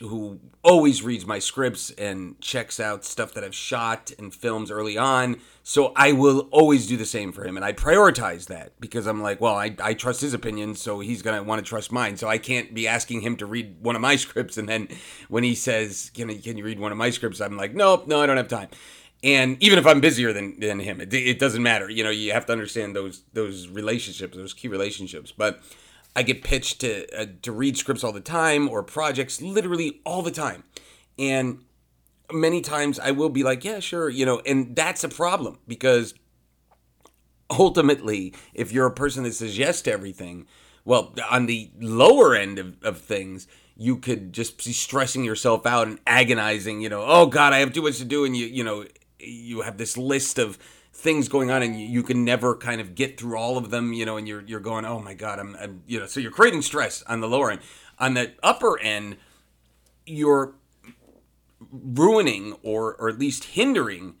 who 0.00 0.38
always 0.62 1.02
reads 1.02 1.24
my 1.24 1.38
scripts 1.38 1.90
and 1.92 2.38
checks 2.40 2.78
out 2.78 3.04
stuff 3.04 3.32
that 3.32 3.42
I've 3.42 3.54
shot 3.54 4.12
and 4.18 4.34
films 4.34 4.70
early 4.70 4.98
on. 4.98 5.40
So 5.62 5.92
I 5.96 6.12
will 6.12 6.48
always 6.50 6.86
do 6.86 6.98
the 6.98 7.06
same 7.06 7.32
for 7.32 7.46
him. 7.46 7.56
And 7.56 7.64
I 7.64 7.72
prioritize 7.72 8.46
that 8.48 8.78
because 8.78 9.06
I'm 9.06 9.22
like, 9.22 9.40
well, 9.40 9.54
I, 9.54 9.74
I 9.82 9.94
trust 9.94 10.20
his 10.20 10.34
opinion, 10.34 10.74
so 10.74 11.00
he's 11.00 11.22
going 11.22 11.36
to 11.36 11.42
want 11.42 11.64
to 11.64 11.68
trust 11.68 11.92
mine. 11.92 12.18
So 12.18 12.28
I 12.28 12.36
can't 12.36 12.74
be 12.74 12.86
asking 12.86 13.22
him 13.22 13.36
to 13.38 13.46
read 13.46 13.76
one 13.80 13.96
of 13.96 14.02
my 14.02 14.16
scripts. 14.16 14.58
And 14.58 14.68
then 14.68 14.88
when 15.28 15.44
he 15.44 15.54
says, 15.54 16.10
can, 16.12 16.28
can 16.40 16.58
you 16.58 16.64
read 16.64 16.78
one 16.78 16.92
of 16.92 16.98
my 16.98 17.08
scripts? 17.08 17.40
I'm 17.40 17.56
like, 17.56 17.74
nope, 17.74 18.06
no, 18.06 18.20
I 18.20 18.26
don't 18.26 18.36
have 18.36 18.48
time. 18.48 18.68
And 19.24 19.60
even 19.62 19.78
if 19.78 19.86
I'm 19.86 20.00
busier 20.00 20.32
than, 20.34 20.60
than 20.60 20.78
him, 20.78 21.00
it, 21.00 21.12
it 21.14 21.38
doesn't 21.38 21.62
matter. 21.62 21.88
You 21.90 22.04
know, 22.04 22.10
you 22.10 22.32
have 22.32 22.44
to 22.46 22.52
understand 22.52 22.94
those 22.94 23.22
those 23.32 23.66
relationships, 23.66 24.36
those 24.36 24.52
key 24.52 24.68
relationships. 24.68 25.32
But 25.32 25.62
I 26.16 26.22
get 26.22 26.42
pitched 26.42 26.80
to 26.80 27.06
uh, 27.16 27.26
to 27.42 27.52
read 27.52 27.76
scripts 27.76 28.02
all 28.02 28.12
the 28.12 28.20
time 28.20 28.68
or 28.68 28.82
projects 28.82 29.42
literally 29.42 30.00
all 30.04 30.22
the 30.22 30.30
time. 30.30 30.64
And 31.18 31.62
many 32.32 32.62
times 32.62 32.98
I 32.98 33.10
will 33.10 33.28
be 33.28 33.42
like, 33.42 33.64
yeah, 33.64 33.80
sure, 33.80 34.08
you 34.08 34.24
know, 34.24 34.40
and 34.46 34.74
that's 34.74 35.04
a 35.04 35.08
problem 35.08 35.58
because 35.68 36.14
ultimately, 37.50 38.34
if 38.54 38.72
you're 38.72 38.86
a 38.86 38.92
person 38.92 39.24
that 39.24 39.34
says 39.34 39.58
yes 39.58 39.82
to 39.82 39.92
everything, 39.92 40.46
well, 40.84 41.14
on 41.30 41.46
the 41.46 41.70
lower 41.78 42.34
end 42.34 42.58
of, 42.58 42.76
of 42.82 42.98
things, 42.98 43.46
you 43.76 43.96
could 43.98 44.32
just 44.32 44.64
be 44.64 44.72
stressing 44.72 45.22
yourself 45.22 45.66
out 45.66 45.86
and 45.86 46.00
agonizing, 46.06 46.80
you 46.80 46.88
know, 46.88 47.04
oh 47.06 47.26
God, 47.26 47.52
I 47.52 47.58
have 47.58 47.72
too 47.72 47.82
much 47.82 47.98
to 47.98 48.04
do. 48.04 48.24
And 48.24 48.34
you, 48.34 48.46
you 48.46 48.64
know, 48.64 48.86
you 49.18 49.60
have 49.60 49.76
this 49.76 49.98
list 49.98 50.38
of 50.38 50.58
things 51.06 51.28
going 51.28 51.52
on 51.52 51.62
and 51.62 51.80
you, 51.80 52.02
can 52.02 52.24
never 52.24 52.56
kind 52.56 52.80
of 52.80 52.96
get 52.96 53.16
through 53.16 53.38
all 53.38 53.56
of 53.56 53.70
them, 53.70 53.92
you 53.92 54.04
know, 54.04 54.16
and 54.16 54.26
you're 54.26 54.40
you're 54.40 54.58
going, 54.58 54.84
oh 54.84 54.98
my 54.98 55.14
god, 55.14 55.38
I'm, 55.38 55.54
I'm 55.54 55.84
you 55.86 56.00
know, 56.00 56.06
so 56.06 56.18
you're 56.18 56.32
creating 56.32 56.62
stress 56.62 57.04
on 57.04 57.20
the 57.20 57.28
lower 57.28 57.52
end. 57.52 57.60
On 58.00 58.14
the 58.14 58.32
upper 58.42 58.76
end, 58.80 59.16
you're 60.04 60.54
ruining 61.70 62.54
or 62.64 62.96
or 62.96 63.08
at 63.08 63.20
least 63.20 63.44
hindering 63.44 64.16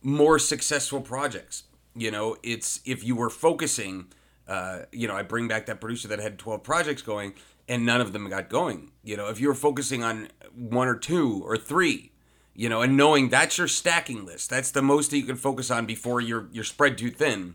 more 0.00 0.38
successful 0.38 1.02
projects. 1.02 1.64
You 1.94 2.10
know, 2.10 2.38
it's 2.42 2.80
if 2.86 3.04
you 3.04 3.14
were 3.14 3.28
focusing, 3.28 4.06
uh, 4.48 4.84
you 4.90 5.06
know, 5.06 5.14
I 5.14 5.22
bring 5.22 5.48
back 5.48 5.66
that 5.66 5.82
producer 5.82 6.08
that 6.08 6.18
had 6.18 6.38
12 6.38 6.62
projects 6.62 7.02
going 7.02 7.34
and 7.68 7.84
none 7.84 8.00
of 8.00 8.14
them 8.14 8.30
got 8.30 8.48
going. 8.48 8.92
You 9.04 9.18
know, 9.18 9.28
if 9.28 9.38
you 9.38 9.48
were 9.48 9.54
focusing 9.54 10.02
on 10.02 10.28
one 10.54 10.88
or 10.88 10.96
two 10.96 11.42
or 11.44 11.58
three, 11.58 12.11
you 12.54 12.68
know, 12.68 12.82
and 12.82 12.96
knowing 12.96 13.28
that's 13.28 13.58
your 13.58 13.68
stacking 13.68 14.24
list. 14.24 14.50
That's 14.50 14.70
the 14.70 14.82
most 14.82 15.10
that 15.10 15.18
you 15.18 15.24
can 15.24 15.36
focus 15.36 15.70
on 15.70 15.86
before 15.86 16.20
you're 16.20 16.48
you're 16.52 16.64
spread 16.64 16.98
too 16.98 17.10
thin. 17.10 17.54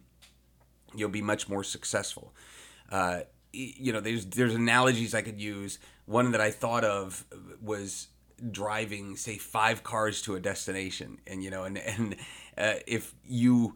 You'll 0.95 1.09
be 1.09 1.21
much 1.21 1.47
more 1.47 1.63
successful. 1.63 2.33
Uh, 2.91 3.21
you 3.53 3.93
know, 3.93 3.99
there's 3.99 4.25
there's 4.25 4.55
analogies 4.55 5.13
I 5.13 5.21
could 5.21 5.39
use. 5.39 5.79
One 6.05 6.31
that 6.31 6.41
I 6.41 6.51
thought 6.51 6.83
of 6.83 7.25
was 7.61 8.07
driving, 8.51 9.15
say, 9.15 9.37
five 9.37 9.83
cars 9.83 10.21
to 10.23 10.35
a 10.35 10.39
destination, 10.39 11.19
and 11.27 11.43
you 11.43 11.49
know, 11.49 11.63
and 11.63 11.77
and 11.77 12.15
uh, 12.57 12.75
if 12.87 13.13
you 13.25 13.75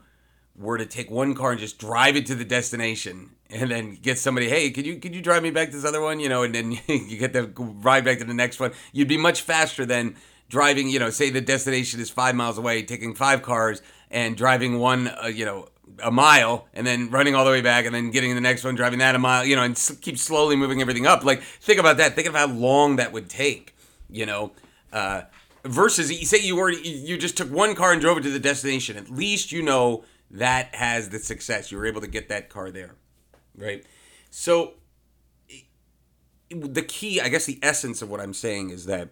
were 0.56 0.78
to 0.78 0.86
take 0.86 1.10
one 1.10 1.34
car 1.34 1.52
and 1.52 1.60
just 1.60 1.78
drive 1.78 2.16
it 2.16 2.26
to 2.26 2.36
the 2.36 2.44
destination 2.44 3.32
and 3.50 3.72
then 3.72 3.96
get 3.96 4.18
somebody 4.18 4.50
hey 4.50 4.70
could 4.70 4.86
you 4.86 4.98
could 4.98 5.16
you 5.16 5.22
drive 5.22 5.42
me 5.42 5.50
back 5.50 5.70
to 5.70 5.78
this 5.78 5.86
other 5.86 6.02
one 6.02 6.20
you 6.20 6.28
know 6.28 6.44
and 6.44 6.54
then 6.54 6.72
you 6.88 7.18
get 7.18 7.32
to 7.32 7.50
ride 7.58 8.04
back 8.04 8.20
to 8.20 8.26
the 8.26 8.34
next 8.34 8.60
one 8.60 8.72
you'd 8.92 9.08
be 9.08 9.18
much 9.18 9.42
faster 9.42 9.86
than 9.86 10.16
driving, 10.52 10.90
you 10.90 11.00
know, 11.00 11.10
say 11.10 11.30
the 11.30 11.42
destination 11.42 12.02
is 12.02 12.10
five 12.10 12.36
miles 12.36 12.58
away, 12.58 12.84
taking 12.84 13.16
five 13.16 13.42
cars 13.42 13.82
and 14.12 14.36
driving 14.36 14.80
one, 14.80 15.08
uh, 15.08 15.28
you 15.28 15.46
know, 15.46 15.70
a 16.04 16.12
mile 16.12 16.68
and 16.74 16.86
then 16.86 17.10
running 17.10 17.36
all 17.36 17.46
the 17.46 17.52
way 17.52 17.62
back 17.62 17.86
and 17.86 17.96
then 17.96 18.12
getting 18.12 18.36
the 18.36 18.42
next 18.42 18.64
one, 18.64 18.76
driving 18.76 19.00
that 19.00 19.16
a 19.16 19.20
mile, 19.20 19.46
you 19.46 19.56
know, 19.56 19.64
and 19.64 19.76
s- 19.76 19.98
keep 20.02 20.18
slowly 20.18 20.58
moving 20.58 20.82
everything 20.82 21.08
up. 21.08 21.24
Like, 21.24 21.42
think 21.42 21.80
about 21.80 21.98
that. 21.98 22.16
Think 22.16 22.28
of 22.28 22.36
how 22.36 22.48
long 22.48 22.98
that 22.98 23.14
would 23.14 23.30
take, 23.30 23.76
you 24.10 24.26
know, 24.26 24.52
uh, 24.92 25.22
versus 25.64 26.12
you 26.12 26.26
say 26.26 26.40
you 26.40 26.58
already, 26.60 26.88
you 26.88 27.18
just 27.18 27.38
took 27.38 27.50
one 27.50 27.74
car 27.74 27.94
and 27.94 28.02
drove 28.02 28.18
it 28.18 28.24
to 28.24 28.30
the 28.30 28.40
destination. 28.40 28.98
At 28.98 29.10
least 29.10 29.54
you 29.54 29.62
know 29.62 30.04
that 30.32 30.76
has 30.76 31.10
the 31.10 31.20
success. 31.20 31.72
You 31.72 31.78
were 31.78 31.86
able 31.86 32.02
to 32.02 32.08
get 32.08 32.28
that 32.28 32.50
car 32.50 32.72
there, 32.72 32.96
right? 33.58 33.86
So, 34.30 34.74
the 36.50 36.82
key, 36.82 37.22
I 37.22 37.30
guess, 37.30 37.46
the 37.46 37.60
essence 37.62 38.02
of 38.02 38.10
what 38.10 38.20
I'm 38.20 38.34
saying 38.34 38.72
is 38.72 38.86
that 38.86 39.10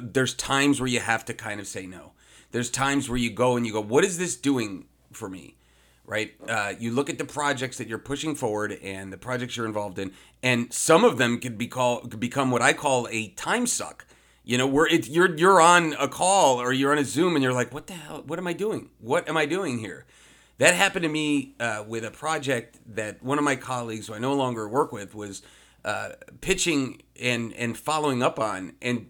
there's 0.00 0.34
times 0.34 0.80
where 0.80 0.88
you 0.88 1.00
have 1.00 1.24
to 1.26 1.34
kind 1.34 1.60
of 1.60 1.66
say 1.66 1.86
no. 1.86 2.12
There's 2.50 2.70
times 2.70 3.08
where 3.08 3.18
you 3.18 3.30
go 3.30 3.56
and 3.56 3.66
you 3.66 3.72
go, 3.72 3.80
what 3.80 4.04
is 4.04 4.18
this 4.18 4.36
doing 4.36 4.86
for 5.12 5.28
me? 5.28 5.56
Right? 6.04 6.32
Uh, 6.46 6.74
you 6.78 6.92
look 6.92 7.08
at 7.08 7.18
the 7.18 7.24
projects 7.24 7.78
that 7.78 7.88
you're 7.88 7.98
pushing 7.98 8.34
forward 8.34 8.78
and 8.82 9.12
the 9.12 9.16
projects 9.16 9.56
you're 9.56 9.66
involved 9.66 9.98
in, 9.98 10.12
and 10.42 10.72
some 10.72 11.04
of 11.04 11.16
them 11.16 11.38
could 11.38 11.56
be 11.56 11.68
called 11.68 12.10
could 12.10 12.20
become 12.20 12.50
what 12.50 12.60
I 12.60 12.72
call 12.72 13.08
a 13.10 13.28
time 13.28 13.66
suck. 13.66 14.04
You 14.44 14.58
know, 14.58 14.66
where 14.66 14.86
it, 14.86 15.08
you're 15.08 15.34
you're 15.36 15.60
on 15.60 15.94
a 16.00 16.08
call 16.08 16.60
or 16.60 16.72
you're 16.72 16.90
on 16.90 16.98
a 16.98 17.04
Zoom 17.04 17.36
and 17.36 17.42
you're 17.42 17.52
like, 17.52 17.72
what 17.72 17.86
the 17.86 17.92
hell? 17.92 18.24
What 18.26 18.38
am 18.38 18.48
I 18.48 18.52
doing? 18.52 18.90
What 18.98 19.28
am 19.28 19.36
I 19.36 19.46
doing 19.46 19.78
here? 19.78 20.04
That 20.58 20.74
happened 20.74 21.04
to 21.04 21.08
me 21.08 21.54
uh, 21.60 21.84
with 21.86 22.04
a 22.04 22.10
project 22.10 22.78
that 22.94 23.22
one 23.22 23.38
of 23.38 23.44
my 23.44 23.56
colleagues, 23.56 24.08
who 24.08 24.14
I 24.14 24.18
no 24.18 24.34
longer 24.34 24.68
work 24.68 24.92
with, 24.92 25.14
was 25.14 25.42
uh, 25.84 26.10
pitching 26.40 27.02
and 27.20 27.52
and 27.54 27.78
following 27.78 28.22
up 28.22 28.38
on, 28.38 28.74
and 28.82 29.06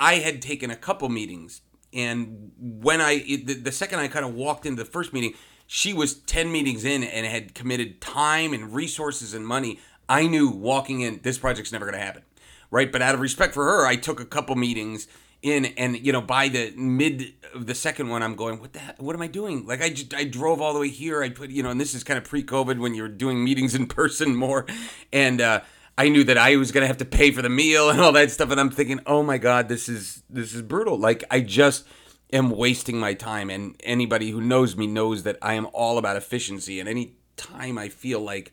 I 0.00 0.14
had 0.14 0.40
taken 0.40 0.70
a 0.70 0.76
couple 0.76 1.08
meetings, 1.10 1.60
and 1.92 2.50
when 2.58 3.00
I 3.00 3.18
the, 3.18 3.54
the 3.54 3.72
second 3.72 3.98
I 3.98 4.08
kind 4.08 4.24
of 4.24 4.34
walked 4.34 4.64
into 4.64 4.82
the 4.82 4.90
first 4.90 5.12
meeting, 5.12 5.34
she 5.66 5.92
was 5.92 6.14
ten 6.14 6.50
meetings 6.50 6.84
in 6.84 7.04
and 7.04 7.26
had 7.26 7.54
committed 7.54 8.00
time 8.00 8.54
and 8.54 8.74
resources 8.74 9.34
and 9.34 9.46
money. 9.46 9.78
I 10.08 10.26
knew 10.26 10.48
walking 10.48 11.02
in, 11.02 11.20
this 11.22 11.38
project's 11.38 11.70
never 11.70 11.84
going 11.84 11.98
to 11.98 12.04
happen, 12.04 12.22
right? 12.70 12.90
But 12.90 13.02
out 13.02 13.14
of 13.14 13.20
respect 13.20 13.54
for 13.54 13.64
her, 13.64 13.86
I 13.86 13.94
took 13.94 14.18
a 14.18 14.24
couple 14.24 14.56
meetings 14.56 15.06
in 15.42 15.66
and 15.76 16.04
you 16.04 16.12
know 16.12 16.20
by 16.20 16.48
the 16.48 16.70
mid 16.76 17.32
of 17.54 17.66
the 17.66 17.74
second 17.74 18.08
one 18.08 18.22
i'm 18.22 18.34
going 18.34 18.60
what 18.60 18.74
the 18.74 18.78
hell, 18.78 18.94
what 18.98 19.16
am 19.16 19.22
i 19.22 19.26
doing 19.26 19.66
like 19.66 19.80
i 19.80 19.88
just 19.88 20.12
i 20.12 20.22
drove 20.22 20.60
all 20.60 20.74
the 20.74 20.80
way 20.80 20.88
here 20.88 21.22
i 21.22 21.30
put 21.30 21.48
you 21.48 21.62
know 21.62 21.70
and 21.70 21.80
this 21.80 21.94
is 21.94 22.04
kind 22.04 22.18
of 22.18 22.24
pre-covid 22.24 22.78
when 22.78 22.94
you're 22.94 23.08
doing 23.08 23.42
meetings 23.42 23.74
in 23.74 23.86
person 23.86 24.36
more 24.36 24.66
and 25.14 25.40
uh 25.40 25.60
I 25.98 26.08
knew 26.08 26.24
that 26.24 26.38
I 26.38 26.56
was 26.56 26.72
gonna 26.72 26.86
have 26.86 26.98
to 26.98 27.04
pay 27.04 27.30
for 27.30 27.42
the 27.42 27.48
meal 27.48 27.90
and 27.90 28.00
all 28.00 28.12
that 28.12 28.30
stuff, 28.30 28.50
and 28.50 28.60
I'm 28.60 28.70
thinking, 28.70 29.00
oh 29.06 29.22
my 29.22 29.38
god, 29.38 29.68
this 29.68 29.88
is 29.88 30.22
this 30.30 30.54
is 30.54 30.62
brutal. 30.62 30.98
Like 30.98 31.24
I 31.30 31.40
just 31.40 31.86
am 32.32 32.50
wasting 32.50 32.98
my 32.98 33.14
time, 33.14 33.50
and 33.50 33.74
anybody 33.84 34.30
who 34.30 34.40
knows 34.40 34.76
me 34.76 34.86
knows 34.86 35.22
that 35.24 35.36
I 35.42 35.54
am 35.54 35.66
all 35.72 35.98
about 35.98 36.16
efficiency. 36.16 36.80
And 36.80 36.88
any 36.88 37.16
time 37.36 37.78
I 37.78 37.88
feel 37.88 38.20
like 38.20 38.52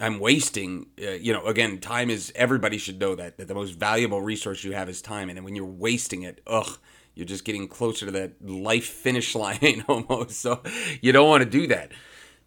I'm 0.00 0.18
wasting, 0.18 0.86
uh, 1.02 1.12
you 1.12 1.32
know, 1.32 1.46
again, 1.46 1.78
time 1.78 2.10
is 2.10 2.32
everybody 2.34 2.78
should 2.78 3.00
know 3.00 3.14
that 3.14 3.38
that 3.38 3.48
the 3.48 3.54
most 3.54 3.72
valuable 3.72 4.20
resource 4.20 4.62
you 4.62 4.72
have 4.72 4.88
is 4.88 5.00
time, 5.02 5.30
and 5.30 5.44
when 5.44 5.56
you're 5.56 5.64
wasting 5.64 6.22
it, 6.22 6.40
ugh, 6.46 6.78
you're 7.14 7.26
just 7.26 7.44
getting 7.44 7.66
closer 7.66 8.06
to 8.06 8.12
that 8.12 8.46
life 8.46 8.84
finish 8.84 9.34
line 9.34 9.84
almost. 9.88 10.40
So 10.40 10.62
you 11.00 11.12
don't 11.12 11.28
want 11.28 11.42
to 11.42 11.50
do 11.50 11.66
that. 11.68 11.92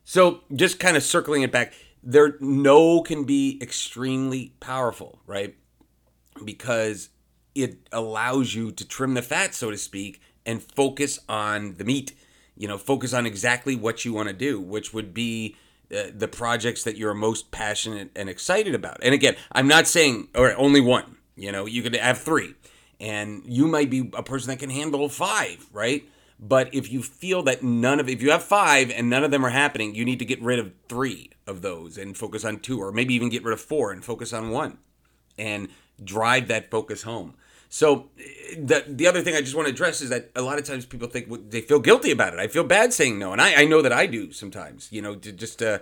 So 0.06 0.42
just 0.56 0.80
kind 0.80 0.96
of 0.96 1.04
circling 1.04 1.42
it 1.42 1.52
back, 1.52 1.74
there 2.02 2.36
no 2.40 3.02
can 3.02 3.24
be 3.24 3.60
extremely 3.62 4.54
powerful, 4.60 5.20
right? 5.26 5.56
Because 6.44 7.10
it 7.56 7.78
allows 7.92 8.56
you 8.56 8.72
to 8.72 8.88
trim 8.88 9.14
the 9.14 9.22
fat, 9.22 9.54
so 9.54 9.72
to 9.72 9.78
speak, 9.78 10.22
and 10.46 10.64
focus 10.64 11.20
on 11.28 11.76
the 11.76 11.84
meat. 11.84 12.14
You 12.56 12.68
know, 12.68 12.78
focus 12.78 13.14
on 13.14 13.26
exactly 13.26 13.76
what 13.76 14.06
you 14.06 14.14
want 14.14 14.30
to 14.30 14.34
do, 14.34 14.60
which 14.60 14.94
would 14.94 15.14
be 15.14 15.56
uh, 15.96 16.04
the 16.14 16.28
projects 16.28 16.84
that 16.84 16.98
you're 16.98 17.14
most 17.14 17.52
passionate 17.52 18.12
and 18.16 18.30
excited 18.30 18.76
about. 18.76 18.98
And 19.02 19.14
again, 19.14 19.36
I'm 19.52 19.68
not 19.68 19.88
saying 19.88 20.30
or 20.36 20.54
only 20.56 20.82
one. 20.82 21.18
You 21.36 21.52
know, 21.52 21.66
you 21.66 21.82
could 21.82 21.96
have 21.96 22.18
three, 22.18 22.54
and 23.00 23.44
you 23.46 23.68
might 23.68 23.90
be 23.90 24.12
a 24.14 24.24
person 24.24 24.50
that 24.50 24.60
can 24.60 24.70
handle 24.70 25.08
five, 25.08 25.66
right? 25.72 26.04
But 26.40 26.74
if 26.74 26.92
you 26.92 27.04
feel 27.04 27.44
that 27.44 27.64
none 27.64 28.00
of 28.00 28.08
if 28.08 28.22
you 28.22 28.32
have 28.32 28.44
five 28.44 28.90
and 28.92 29.10
none 29.10 29.26
of 29.26 29.32
them 29.32 29.46
are 29.46 29.50
happening, 29.50 29.94
you 29.94 30.06
need 30.06 30.20
to 30.20 30.26
get 30.26 30.42
rid 30.42 30.58
of 30.58 30.72
three 30.88 31.32
of 31.46 31.62
those 31.62 31.98
and 31.98 32.18
focus 32.18 32.46
on 32.46 32.60
two, 32.60 32.82
or 32.82 32.94
maybe 32.94 33.14
even 33.14 33.30
get 33.30 33.44
rid 33.44 33.54
of 33.54 33.60
four 33.60 33.92
and 33.92 34.06
focus 34.06 34.32
on 34.32 34.50
one, 34.50 34.78
and 35.38 35.68
drive 36.02 36.48
that 36.48 36.72
focus 36.72 37.04
home. 37.04 37.34
So 37.68 38.10
the 38.58 38.86
the 38.88 39.06
other 39.06 39.22
thing 39.22 39.36
I 39.36 39.42
just 39.42 39.56
want 39.56 39.68
to 39.68 39.74
address 39.74 40.02
is 40.02 40.10
that 40.10 40.32
a 40.36 40.42
lot 40.42 40.58
of 40.58 40.66
times 40.66 40.86
people 40.86 41.10
think 41.10 41.30
well, 41.30 41.42
they 41.50 41.62
feel 41.62 41.80
guilty 41.80 42.12
about 42.12 42.34
it. 42.34 42.40
I 42.40 42.48
feel 42.48 42.64
bad 42.64 42.94
saying 42.94 43.20
no, 43.20 43.34
and 43.34 43.42
I, 43.42 43.62
I 43.62 43.66
know 43.66 43.82
that 43.82 43.92
I 43.94 44.06
do 44.06 44.32
sometimes. 44.32 44.88
You 44.92 45.02
know, 45.02 45.16
to 45.16 45.32
just 45.34 45.62
uh, 45.62 45.80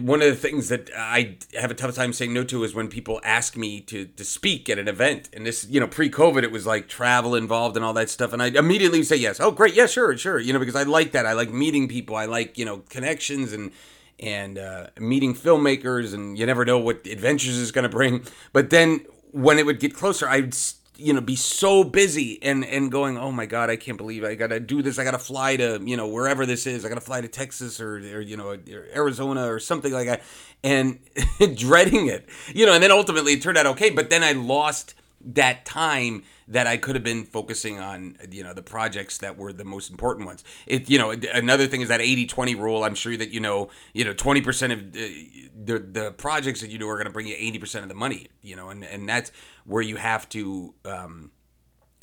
one 0.00 0.22
of 0.22 0.28
the 0.28 0.36
things 0.36 0.68
that 0.68 0.90
I 0.96 1.36
have 1.58 1.70
a 1.70 1.74
tough 1.74 1.94
time 1.94 2.12
saying 2.12 2.32
no 2.32 2.44
to 2.44 2.64
is 2.64 2.74
when 2.74 2.88
people 2.88 3.20
ask 3.24 3.56
me 3.56 3.80
to 3.82 4.06
to 4.06 4.24
speak 4.24 4.68
at 4.68 4.78
an 4.78 4.88
event. 4.88 5.28
And 5.32 5.46
this, 5.46 5.66
you 5.68 5.80
know, 5.80 5.86
pre-COVID, 5.86 6.42
it 6.42 6.52
was 6.52 6.66
like 6.66 6.88
travel 6.88 7.34
involved 7.34 7.76
and 7.76 7.84
all 7.84 7.92
that 7.94 8.10
stuff, 8.10 8.32
and 8.32 8.42
I 8.42 8.46
immediately 8.46 9.02
say 9.02 9.16
yes. 9.16 9.40
Oh, 9.40 9.50
great, 9.50 9.74
yeah, 9.74 9.86
sure, 9.86 10.16
sure. 10.16 10.38
You 10.38 10.52
know, 10.52 10.58
because 10.58 10.76
I 10.76 10.84
like 10.84 11.12
that. 11.12 11.26
I 11.26 11.32
like 11.32 11.52
meeting 11.52 11.88
people. 11.88 12.16
I 12.16 12.26
like 12.26 12.58
you 12.58 12.64
know 12.64 12.78
connections 12.88 13.52
and 13.52 13.72
and 14.18 14.58
uh, 14.58 14.86
meeting 14.98 15.34
filmmakers, 15.34 16.14
and 16.14 16.38
you 16.38 16.46
never 16.46 16.64
know 16.64 16.78
what 16.78 17.06
adventures 17.06 17.56
is 17.56 17.72
going 17.72 17.82
to 17.82 17.88
bring. 17.88 18.24
But 18.52 18.70
then 18.70 19.04
when 19.32 19.58
it 19.58 19.66
would 19.66 19.80
get 19.80 19.94
closer, 19.94 20.28
I'd 20.28 20.54
you 20.96 21.12
know 21.12 21.20
be 21.20 21.36
so 21.36 21.84
busy 21.84 22.42
and 22.42 22.64
and 22.64 22.90
going, 22.90 23.16
oh 23.16 23.32
my 23.32 23.46
god, 23.46 23.70
I 23.70 23.76
can't 23.76 23.98
believe 23.98 24.24
I 24.24 24.34
got 24.34 24.48
to 24.48 24.60
do 24.60 24.82
this. 24.82 24.98
I 24.98 25.04
got 25.04 25.12
to 25.12 25.18
fly 25.18 25.56
to 25.56 25.80
you 25.84 25.96
know 25.96 26.08
wherever 26.08 26.46
this 26.46 26.66
is. 26.66 26.84
I 26.84 26.88
got 26.88 26.96
to 26.96 27.00
fly 27.00 27.20
to 27.20 27.28
Texas 27.28 27.80
or, 27.80 27.96
or 27.96 28.20
you 28.20 28.36
know 28.36 28.50
or 28.50 28.86
Arizona 28.94 29.46
or 29.50 29.58
something 29.58 29.92
like 29.92 30.06
that, 30.06 30.22
and 30.62 30.98
dreading 31.56 32.06
it. 32.08 32.28
You 32.54 32.66
know, 32.66 32.74
and 32.74 32.82
then 32.82 32.92
ultimately 32.92 33.34
it 33.34 33.42
turned 33.42 33.58
out 33.58 33.66
okay. 33.66 33.90
But 33.90 34.10
then 34.10 34.22
I 34.22 34.32
lost 34.32 34.94
that 35.24 35.64
time 35.64 36.22
that 36.48 36.66
I 36.66 36.76
could 36.76 36.94
have 36.96 37.04
been 37.04 37.24
focusing 37.24 37.78
on, 37.78 38.16
you 38.30 38.42
know, 38.42 38.52
the 38.52 38.62
projects 38.62 39.18
that 39.18 39.36
were 39.36 39.52
the 39.52 39.64
most 39.64 39.90
important 39.90 40.26
ones. 40.26 40.44
It, 40.66 40.90
you 40.90 40.98
know, 40.98 41.10
another 41.10 41.66
thing 41.66 41.80
is 41.80 41.88
that 41.88 42.00
80-20 42.00 42.58
rule. 42.58 42.84
I'm 42.84 42.94
sure 42.94 43.16
that 43.16 43.30
you 43.30 43.40
know, 43.40 43.70
you 43.92 44.04
know, 44.04 44.14
20% 44.14 44.72
of 44.72 44.78
uh, 44.78 45.52
the 45.64 45.78
the 45.78 46.12
projects 46.12 46.60
that 46.60 46.70
you 46.70 46.78
do 46.78 46.88
are 46.88 46.96
going 46.96 47.06
to 47.06 47.12
bring 47.12 47.26
you 47.26 47.36
80% 47.36 47.82
of 47.82 47.88
the 47.88 47.94
money, 47.94 48.28
you 48.42 48.56
know, 48.56 48.68
and 48.68 48.84
and 48.84 49.08
that's 49.08 49.32
where 49.64 49.82
you 49.82 49.96
have 49.96 50.28
to 50.30 50.74
um, 50.84 51.30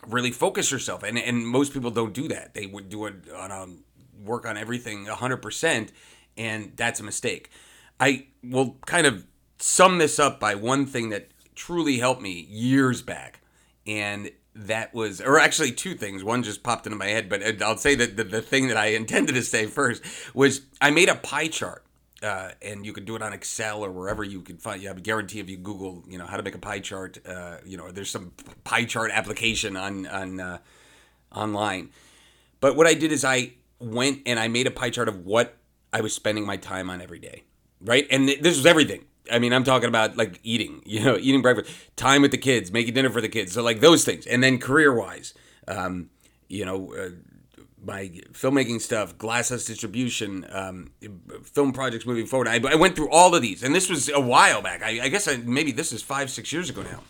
really 0.08 0.32
focus 0.32 0.72
yourself. 0.72 1.04
And 1.04 1.18
and 1.18 1.46
most 1.46 1.74
people 1.74 1.92
don't 1.92 2.14
do 2.14 2.28
that. 2.30 2.54
They 2.54 2.66
would 2.66 2.90
do 2.90 3.06
it 3.06 3.16
on 3.36 3.52
a, 3.52 3.68
work 4.24 4.46
on 4.46 4.58
everything 4.58 5.06
100% 5.06 5.90
and 6.38 6.72
that's 6.76 7.00
a 7.00 7.04
mistake. 7.04 7.50
I 8.00 8.28
will 8.44 8.78
kind 8.86 9.06
of 9.06 9.26
sum 9.60 9.98
this 9.98 10.20
up 10.20 10.40
by 10.40 10.56
one 10.56 10.86
thing 10.86 11.10
that 11.10 11.30
truly 11.60 11.98
helped 11.98 12.22
me 12.22 12.48
years 12.50 13.02
back. 13.02 13.42
And 13.86 14.32
that 14.56 14.94
was, 14.94 15.20
or 15.20 15.38
actually 15.38 15.74
two 15.74 15.94
things. 15.94 16.24
One 16.24 16.42
just 16.42 16.64
popped 16.64 16.88
into 16.88 16.98
my 16.98 17.08
head, 17.08 17.28
but 17.28 17.62
I'll 17.62 17.78
say 17.78 17.96
that 17.96 18.16
the, 18.16 18.24
the 18.24 18.42
thing 18.42 18.70
that 18.70 18.78
I 18.78 18.86
intended 18.96 19.36
to 19.36 19.44
say 19.44 19.66
first 19.66 20.02
was 20.34 20.62
I 20.82 20.90
made 20.90 21.10
a 21.10 21.16
pie 21.16 21.50
chart. 21.50 21.86
Uh, 22.22 22.52
and 22.62 22.86
you 22.86 22.92
can 22.92 23.06
do 23.06 23.16
it 23.16 23.22
on 23.22 23.32
Excel 23.32 23.84
or 23.84 23.92
wherever 23.92 24.26
you 24.26 24.42
can 24.42 24.58
find. 24.58 24.82
You 24.82 24.90
have 24.90 24.98
a 24.98 25.02
guarantee 25.02 25.40
if 25.40 25.50
you 25.50 25.56
Google, 25.56 26.04
you 26.06 26.18
know, 26.18 26.26
how 26.26 26.36
to 26.36 26.44
make 26.44 26.56
a 26.56 26.60
pie 26.60 26.80
chart. 26.80 27.18
Uh, 27.26 27.58
you 27.66 27.78
know, 27.78 27.92
there's 27.92 28.10
some 28.10 28.34
pie 28.66 28.84
chart 28.84 29.12
application 29.14 29.78
on 29.78 30.06
on 30.06 30.38
uh, 30.42 30.58
online. 31.34 31.92
But 32.60 32.76
what 32.76 32.88
I 32.88 32.94
did 32.94 33.14
is 33.14 33.24
I 33.24 33.54
went 33.80 34.24
and 34.26 34.38
I 34.38 34.50
made 34.50 34.68
a 34.68 34.72
pie 34.72 34.90
chart 34.90 35.08
of 35.08 35.26
what 35.26 35.56
I 35.94 36.02
was 36.02 36.14
spending 36.14 36.46
my 36.46 36.58
time 36.58 36.90
on 36.90 37.00
every 37.00 37.20
day, 37.20 37.44
right? 37.80 38.06
And 38.12 38.28
this 38.28 38.58
was 38.58 38.66
everything. 38.66 39.06
I 39.32 39.40
mean, 39.40 39.54
I'm 39.54 39.64
talking 39.64 39.90
about 39.90 40.18
like 40.18 40.40
eating, 40.44 40.82
you 40.86 41.04
know, 41.04 41.18
eating 41.18 41.42
breakfast, 41.42 41.72
time 41.96 42.22
with 42.22 42.32
the 42.32 42.38
kids, 42.38 42.72
making 42.72 42.94
dinner 42.94 43.10
for 43.10 43.22
the 43.22 43.30
kids. 43.30 43.54
So 43.54 43.64
like 43.64 43.80
those 43.80 44.06
things, 44.06 44.26
and 44.26 44.44
then 44.44 44.60
career 44.60 44.94
wise, 44.94 45.34
um, 45.68 46.10
you 46.48 46.66
know, 46.66 46.94
uh, 46.94 47.10
my 47.84 48.10
filmmaking 48.34 48.82
stuff, 48.82 49.18
glasshouse 49.18 49.66
distribution, 49.66 50.46
um, 50.52 50.92
film 51.44 51.72
projects 51.72 52.06
moving 52.06 52.26
forward. 52.26 52.48
I, 52.48 52.60
I, 52.70 52.76
went 52.76 52.96
through 52.96 53.10
all 53.10 53.34
of 53.34 53.42
these, 53.42 53.64
and 53.64 53.74
this 53.74 53.90
was 53.90 54.10
a 54.10 54.20
while 54.20 54.62
back. 54.62 54.84
I, 54.84 55.06
I 55.06 55.08
guess 55.10 55.28
I, 55.28 55.38
maybe 55.38 55.72
this 55.72 55.94
is 55.94 56.02
five, 56.02 56.30
six 56.30 56.52
years 56.52 56.70
ago 56.70 56.84
now, 56.84 57.04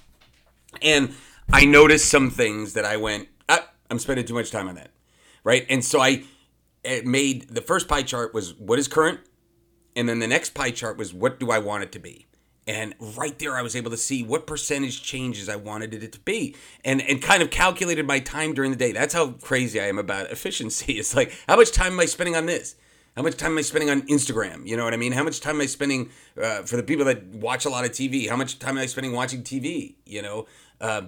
and 0.81 1.13
I 1.51 1.65
noticed 1.65 2.09
some 2.09 2.29
things 2.29 2.73
that 2.73 2.85
I 2.85 2.97
went, 2.97 3.29
ah, 3.47 3.67
I'm 3.89 3.97
spending 3.97 4.25
too 4.25 4.35
much 4.35 4.51
time 4.51 4.67
on 4.67 4.75
that, 4.75 4.91
right? 5.43 5.65
And 5.69 5.83
so 5.83 6.01
I 6.01 6.23
made 7.03 7.49
the 7.49 7.61
first 7.61 7.88
pie 7.88 8.03
chart 8.03 8.33
was 8.33 8.53
what 8.55 8.79
is 8.79 8.88
current 8.88 9.19
and 10.00 10.08
then 10.08 10.20
the 10.20 10.27
next 10.27 10.51
pie 10.51 10.72
chart 10.72 10.98
was 10.98 11.13
what 11.13 11.41
do 11.41 11.51
I 11.51 11.60
want 11.60 11.84
it 11.84 11.91
to 11.91 12.00
be? 12.00 12.25
And 12.65 12.96
right 13.18 13.38
there, 13.38 13.58
I 13.58 13.62
was 13.62 13.75
able 13.75 13.91
to 13.91 13.98
see 13.98 14.24
what 14.24 14.48
percentage 14.48 15.03
changes 15.03 15.50
I 15.50 15.58
wanted 15.58 15.94
it 15.94 16.13
to 16.13 16.20
be, 16.20 16.56
and 16.86 17.01
and 17.01 17.22
kind 17.22 17.44
of 17.44 17.50
calculated 17.50 18.08
my 18.08 18.20
time 18.20 18.53
during 18.53 18.72
the 18.72 18.77
day. 18.77 18.94
That's 18.94 19.13
how 19.13 19.32
crazy 19.32 19.79
I 19.82 19.88
am 19.88 20.00
about 20.00 20.32
efficiency. 20.32 20.94
It's 20.94 21.15
like 21.15 21.38
how 21.50 21.58
much 21.58 21.74
time 21.74 21.94
am 21.94 22.00
I 22.00 22.06
spending 22.06 22.38
on 22.38 22.46
this? 22.46 22.75
How 23.18 23.24
much 23.24 23.36
time 23.36 23.51
am 23.51 23.58
I 23.58 23.63
spending 23.63 23.89
on 23.89 24.03
Instagram? 24.03 24.65
You 24.65 24.77
know 24.77 24.86
what 24.86 24.94
I 24.94 24.98
mean? 24.98 25.12
How 25.12 25.24
much 25.24 25.41
time 25.41 25.56
am 25.56 25.62
I 25.62 25.65
spending 25.65 26.12
uh, 26.41 26.62
for 26.62 26.77
the 26.77 26.84
people 26.84 27.03
that 27.06 27.25
watch 27.25 27.65
a 27.65 27.70
lot 27.70 27.84
of 27.84 27.91
TV? 27.91 28.29
How 28.29 28.38
much 28.38 28.60
time 28.60 28.77
am 28.77 28.84
I 28.84 28.86
spending 28.86 29.12
watching 29.12 29.44
TV? 29.44 29.96
You 30.06 30.22
know, 30.22 30.46
uh, 30.79 31.01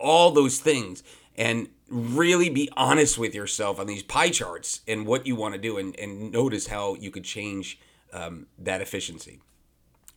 all 0.00 0.32
those 0.32 0.58
things, 0.58 1.04
and 1.36 1.68
really 1.88 2.48
be 2.48 2.68
honest 2.76 3.16
with 3.16 3.34
yourself 3.34 3.78
on 3.78 3.86
these 3.86 4.02
pie 4.02 4.30
charts 4.30 4.80
and 4.88 5.06
what 5.06 5.26
you 5.26 5.36
want 5.36 5.54
to 5.54 5.60
do, 5.60 5.76
and, 5.76 5.96
and 6.00 6.32
notice 6.32 6.66
how 6.66 6.94
you 6.94 7.12
could 7.12 7.24
change 7.24 7.78
um, 8.12 8.46
that 8.58 8.80
efficiency. 8.80 9.40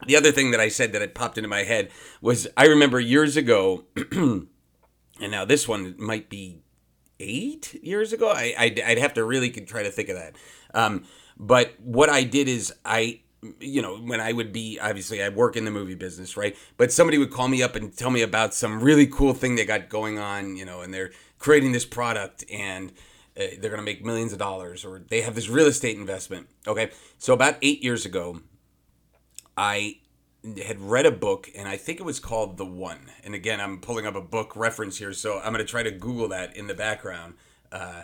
The 0.06 0.16
other 0.16 0.32
thing 0.32 0.52
that 0.52 0.60
I 0.60 0.70
said 0.70 0.94
that 0.94 1.02
it 1.02 1.16
popped 1.16 1.38
into 1.38 1.48
my 1.48 1.64
head 1.64 1.90
was 2.22 2.48
I 2.56 2.66
remember 2.66 3.00
years 3.00 3.36
ago, 3.36 3.86
and 4.12 4.48
now 5.22 5.44
this 5.46 5.68
one 5.68 5.96
might 5.98 6.30
be 6.30 6.62
eight 7.20 7.80
years 7.82 8.14
ago. 8.14 8.30
I, 8.30 8.54
I'd, 8.58 8.80
I'd 8.80 9.00
have 9.00 9.16
to 9.16 9.24
really 9.24 9.50
try 9.50 9.82
to 9.82 9.90
think 9.90 10.10
of 10.10 10.16
that. 10.16 10.36
Um, 10.74 11.06
but 11.36 11.74
what 11.80 12.10
I 12.10 12.24
did 12.24 12.48
is 12.48 12.74
I 12.86 13.22
you 13.60 13.82
know, 13.82 13.98
when 13.98 14.20
I 14.20 14.34
would 14.34 14.52
be 14.52 14.80
obviously 14.80 15.22
I 15.22 15.30
work 15.30 15.56
in 15.56 15.66
the 15.66 15.72
movie 15.72 15.96
business, 15.96 16.36
right? 16.36 16.56
But 16.76 16.92
somebody 16.92 17.18
would 17.18 17.32
call 17.32 17.48
me 17.48 17.62
up 17.62 17.76
and 17.76 17.96
tell 17.96 18.10
me 18.10 18.22
about 18.22 18.54
some 18.54 18.82
really 18.82 19.08
cool 19.08 19.34
thing 19.34 19.56
they 19.56 19.66
got 19.66 19.90
going 19.90 20.18
on, 20.18 20.56
you 20.56 20.66
know, 20.66 20.82
and 20.82 20.94
they're 20.94 21.12
creating 21.38 21.72
this 21.72 21.86
product 21.86 22.44
and 22.52 22.92
they're 23.38 23.70
going 23.70 23.78
to 23.78 23.84
make 23.84 24.04
millions 24.04 24.34
of 24.34 24.40
dollars 24.40 24.84
or 24.84 25.04
they 25.10 25.22
have 25.22 25.36
this 25.36 25.48
real 25.48 25.68
estate 25.68 25.96
investment. 25.98 26.48
Okay. 26.66 26.92
So 27.18 27.34
about 27.34 27.58
eight 27.62 27.84
years 27.84 28.06
ago, 28.06 28.42
I 29.56 30.00
had 30.66 30.80
read 30.80 31.06
a 31.06 31.12
book 31.12 31.50
and 31.56 31.68
I 31.68 31.78
think 31.78 32.00
it 32.00 32.04
was 32.04 32.20
called 32.20 32.58
The 32.58 32.66
One. 32.66 33.12
And 33.24 33.36
again, 33.36 33.62
I'm 33.62 33.80
pulling 33.80 34.08
up 34.08 34.16
a 34.16 34.22
book 34.22 34.56
reference 34.56 34.98
here. 34.98 35.14
So 35.14 35.38
I'm 35.40 35.54
going 35.54 35.66
to 35.66 35.66
try 35.66 35.84
to 35.84 35.92
Google 35.92 36.30
that 36.30 36.56
in 36.58 36.68
the 36.68 36.74
background. 36.74 37.36
Uh, 37.72 38.04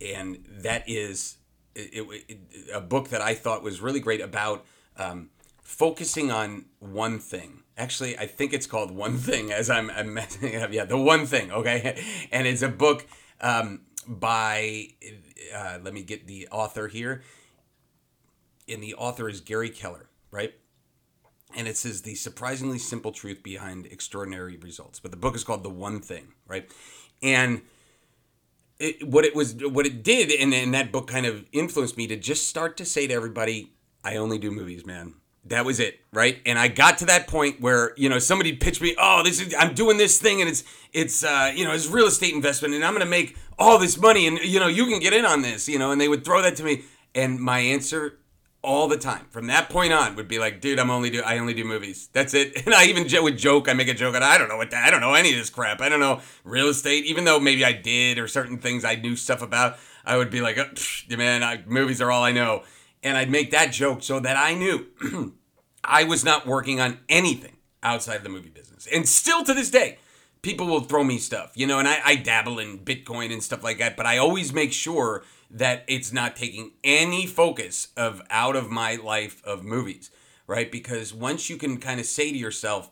and 0.00 0.44
that 0.48 0.88
is 0.88 1.36
it, 1.74 2.06
it, 2.28 2.38
a 2.72 2.80
book 2.80 3.08
that 3.08 3.20
I 3.20 3.34
thought 3.34 3.62
was 3.62 3.80
really 3.80 4.00
great 4.00 4.20
about 4.20 4.64
um, 4.96 5.30
focusing 5.62 6.30
on 6.30 6.66
one 6.78 7.18
thing. 7.18 7.62
Actually, 7.76 8.18
I 8.18 8.26
think 8.26 8.52
it's 8.52 8.66
called 8.66 8.90
One 8.90 9.16
Thing 9.18 9.52
as 9.52 9.70
I'm, 9.70 9.90
I'm 9.90 10.14
messing 10.14 10.56
up. 10.56 10.72
Yeah, 10.72 10.84
The 10.84 10.98
One 10.98 11.26
Thing. 11.26 11.50
Okay. 11.52 12.02
And 12.32 12.46
it's 12.46 12.62
a 12.62 12.68
book 12.68 13.06
um, 13.40 13.80
by, 14.06 14.88
uh, 15.54 15.78
let 15.82 15.94
me 15.94 16.02
get 16.02 16.26
the 16.26 16.48
author 16.48 16.88
here. 16.88 17.22
And 18.68 18.82
the 18.82 18.94
author 18.94 19.28
is 19.28 19.40
Gary 19.40 19.70
Keller, 19.70 20.08
right? 20.30 20.54
and 21.56 21.66
it 21.66 21.76
says 21.76 22.02
the 22.02 22.14
surprisingly 22.14 22.78
simple 22.78 23.12
truth 23.12 23.42
behind 23.42 23.86
extraordinary 23.86 24.56
results. 24.56 25.00
But 25.00 25.10
the 25.10 25.16
book 25.16 25.34
is 25.34 25.44
called 25.44 25.62
The 25.62 25.70
One 25.70 26.00
Thing, 26.00 26.28
right? 26.46 26.70
And 27.22 27.62
it, 28.78 29.06
what 29.06 29.24
it 29.24 29.34
was, 29.34 29.54
what 29.56 29.86
it 29.86 30.02
did, 30.02 30.30
and, 30.30 30.54
and 30.54 30.72
that 30.74 30.92
book 30.92 31.08
kind 31.08 31.26
of 31.26 31.44
influenced 31.52 31.96
me 31.96 32.06
to 32.06 32.16
just 32.16 32.48
start 32.48 32.76
to 32.78 32.84
say 32.84 33.06
to 33.06 33.14
everybody, 33.14 33.72
I 34.04 34.16
only 34.16 34.38
do 34.38 34.50
movies, 34.50 34.86
man. 34.86 35.14
That 35.46 35.64
was 35.64 35.80
it, 35.80 36.00
right? 36.12 36.38
And 36.44 36.58
I 36.58 36.68
got 36.68 36.98
to 36.98 37.06
that 37.06 37.26
point 37.26 37.60
where 37.60 37.94
you 37.96 38.08
know 38.08 38.18
somebody 38.18 38.54
pitched 38.54 38.82
me, 38.82 38.94
oh, 38.98 39.22
this 39.24 39.40
is 39.40 39.54
I'm 39.58 39.74
doing 39.74 39.96
this 39.96 40.18
thing, 40.18 40.40
and 40.40 40.50
it's 40.50 40.64
it's 40.92 41.24
uh, 41.24 41.52
you 41.54 41.64
know 41.64 41.72
it's 41.72 41.88
real 41.88 42.06
estate 42.06 42.34
investment, 42.34 42.74
and 42.74 42.84
I'm 42.84 42.92
gonna 42.92 43.06
make 43.06 43.36
all 43.58 43.78
this 43.78 43.98
money, 43.98 44.26
and 44.26 44.38
you 44.38 44.60
know 44.60 44.68
you 44.68 44.86
can 44.86 45.00
get 45.00 45.12
in 45.12 45.24
on 45.24 45.42
this, 45.42 45.68
you 45.68 45.78
know, 45.78 45.92
and 45.92 46.00
they 46.00 46.08
would 46.08 46.24
throw 46.24 46.42
that 46.42 46.56
to 46.56 46.64
me, 46.64 46.82
and 47.14 47.40
my 47.40 47.58
answer 47.60 48.18
all 48.62 48.88
the 48.88 48.96
time 48.96 49.26
from 49.30 49.46
that 49.46 49.70
point 49.70 49.92
on 49.92 50.14
would 50.16 50.28
be 50.28 50.38
like, 50.38 50.60
dude, 50.60 50.78
I'm 50.78 50.90
only 50.90 51.10
do 51.10 51.22
I 51.22 51.38
only 51.38 51.54
do 51.54 51.64
movies. 51.64 52.08
That's 52.12 52.34
it. 52.34 52.62
And 52.66 52.74
I 52.74 52.84
even 52.84 53.06
would 53.22 53.38
joke. 53.38 53.68
I 53.68 53.72
make 53.72 53.88
a 53.88 53.94
joke. 53.94 54.14
And 54.14 54.22
I 54.22 54.36
don't 54.36 54.48
know 54.48 54.56
what 54.56 54.70
that, 54.70 54.86
I 54.86 54.90
don't 54.90 55.00
know 55.00 55.14
any 55.14 55.32
of 55.32 55.38
this 55.38 55.50
crap. 55.50 55.80
I 55.80 55.88
don't 55.88 56.00
know 56.00 56.20
real 56.44 56.68
estate. 56.68 57.06
Even 57.06 57.24
though 57.24 57.40
maybe 57.40 57.64
I 57.64 57.72
did 57.72 58.18
or 58.18 58.28
certain 58.28 58.58
things 58.58 58.84
I 58.84 58.96
knew 58.96 59.16
stuff 59.16 59.42
about, 59.42 59.78
I 60.04 60.16
would 60.16 60.30
be 60.30 60.40
like, 60.40 60.58
oh, 60.58 61.16
man, 61.16 61.42
I, 61.42 61.62
movies 61.66 62.00
are 62.00 62.10
all 62.10 62.22
I 62.22 62.32
know. 62.32 62.64
And 63.02 63.16
I'd 63.16 63.30
make 63.30 63.50
that 63.50 63.72
joke 63.72 64.02
so 64.02 64.20
that 64.20 64.36
I 64.36 64.54
knew 64.54 64.86
I 65.84 66.04
was 66.04 66.24
not 66.24 66.46
working 66.46 66.80
on 66.80 66.98
anything 67.08 67.56
outside 67.82 68.16
of 68.16 68.22
the 68.22 68.28
movie 68.28 68.50
business. 68.50 68.86
And 68.92 69.08
still 69.08 69.42
to 69.44 69.54
this 69.54 69.70
day, 69.70 69.98
people 70.42 70.66
will 70.66 70.80
throw 70.80 71.04
me 71.04 71.18
stuff, 71.18 71.52
you 71.54 71.66
know, 71.66 71.78
and 71.78 71.88
I, 71.88 72.00
I 72.04 72.16
dabble 72.16 72.58
in 72.58 72.78
Bitcoin 72.78 73.32
and 73.32 73.42
stuff 73.42 73.62
like 73.62 73.78
that, 73.78 73.96
but 73.96 74.06
I 74.06 74.18
always 74.18 74.52
make 74.52 74.72
sure 74.72 75.24
that 75.50 75.84
it's 75.86 76.12
not 76.12 76.36
taking 76.36 76.72
any 76.84 77.26
focus 77.26 77.88
of 77.96 78.22
out 78.30 78.56
of 78.56 78.70
my 78.70 78.96
life 78.96 79.42
of 79.44 79.64
movies, 79.64 80.10
right? 80.46 80.70
Because 80.70 81.12
once 81.12 81.50
you 81.50 81.56
can 81.56 81.78
kind 81.78 82.00
of 82.00 82.06
say 82.06 82.30
to 82.30 82.38
yourself, 82.38 82.90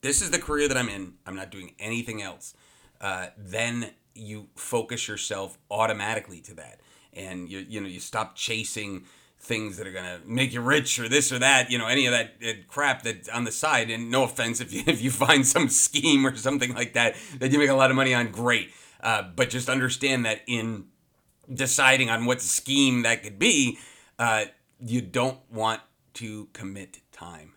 this 0.00 0.22
is 0.22 0.30
the 0.30 0.38
career 0.38 0.66
that 0.68 0.76
I'm 0.76 0.88
in, 0.88 1.14
I'm 1.26 1.36
not 1.36 1.50
doing 1.50 1.74
anything 1.78 2.22
else, 2.22 2.54
uh, 3.00 3.26
then 3.36 3.90
you 4.14 4.48
focus 4.56 5.08
yourself 5.08 5.58
automatically 5.70 6.40
to 6.40 6.54
that. 6.54 6.80
And 7.12 7.48
you, 7.48 7.64
you 7.68 7.80
know, 7.80 7.88
you 7.88 8.00
stop 8.00 8.36
chasing 8.36 9.04
things 9.38 9.76
that 9.76 9.86
are 9.86 9.92
gonna 9.92 10.20
make 10.24 10.52
you 10.52 10.60
rich 10.60 10.98
or 11.00 11.08
this 11.08 11.32
or 11.32 11.38
that, 11.40 11.70
you 11.70 11.76
know, 11.76 11.86
any 11.86 12.06
of 12.06 12.12
that 12.12 12.68
crap 12.68 13.02
that's 13.02 13.28
on 13.28 13.44
the 13.44 13.52
side. 13.52 13.90
And 13.90 14.10
no 14.10 14.24
offense 14.24 14.60
if 14.60 14.72
you 14.72 14.82
if 14.86 15.02
you 15.02 15.10
find 15.10 15.46
some 15.46 15.68
scheme 15.68 16.26
or 16.26 16.36
something 16.36 16.74
like 16.74 16.94
that 16.94 17.16
that 17.38 17.50
you 17.50 17.58
make 17.58 17.70
a 17.70 17.74
lot 17.74 17.90
of 17.90 17.96
money 17.96 18.14
on, 18.14 18.30
great. 18.30 18.70
Uh, 19.02 19.22
but 19.34 19.50
just 19.50 19.68
understand 19.68 20.24
that 20.24 20.42
in 20.46 20.84
deciding 21.52 22.08
on 22.08 22.24
what 22.24 22.40
scheme 22.40 23.02
that 23.02 23.22
could 23.22 23.38
be, 23.38 23.78
uh, 24.18 24.44
you 24.78 25.00
don't 25.00 25.38
want 25.50 25.80
to 26.14 26.48
commit 26.52 27.00
time. 27.10 27.52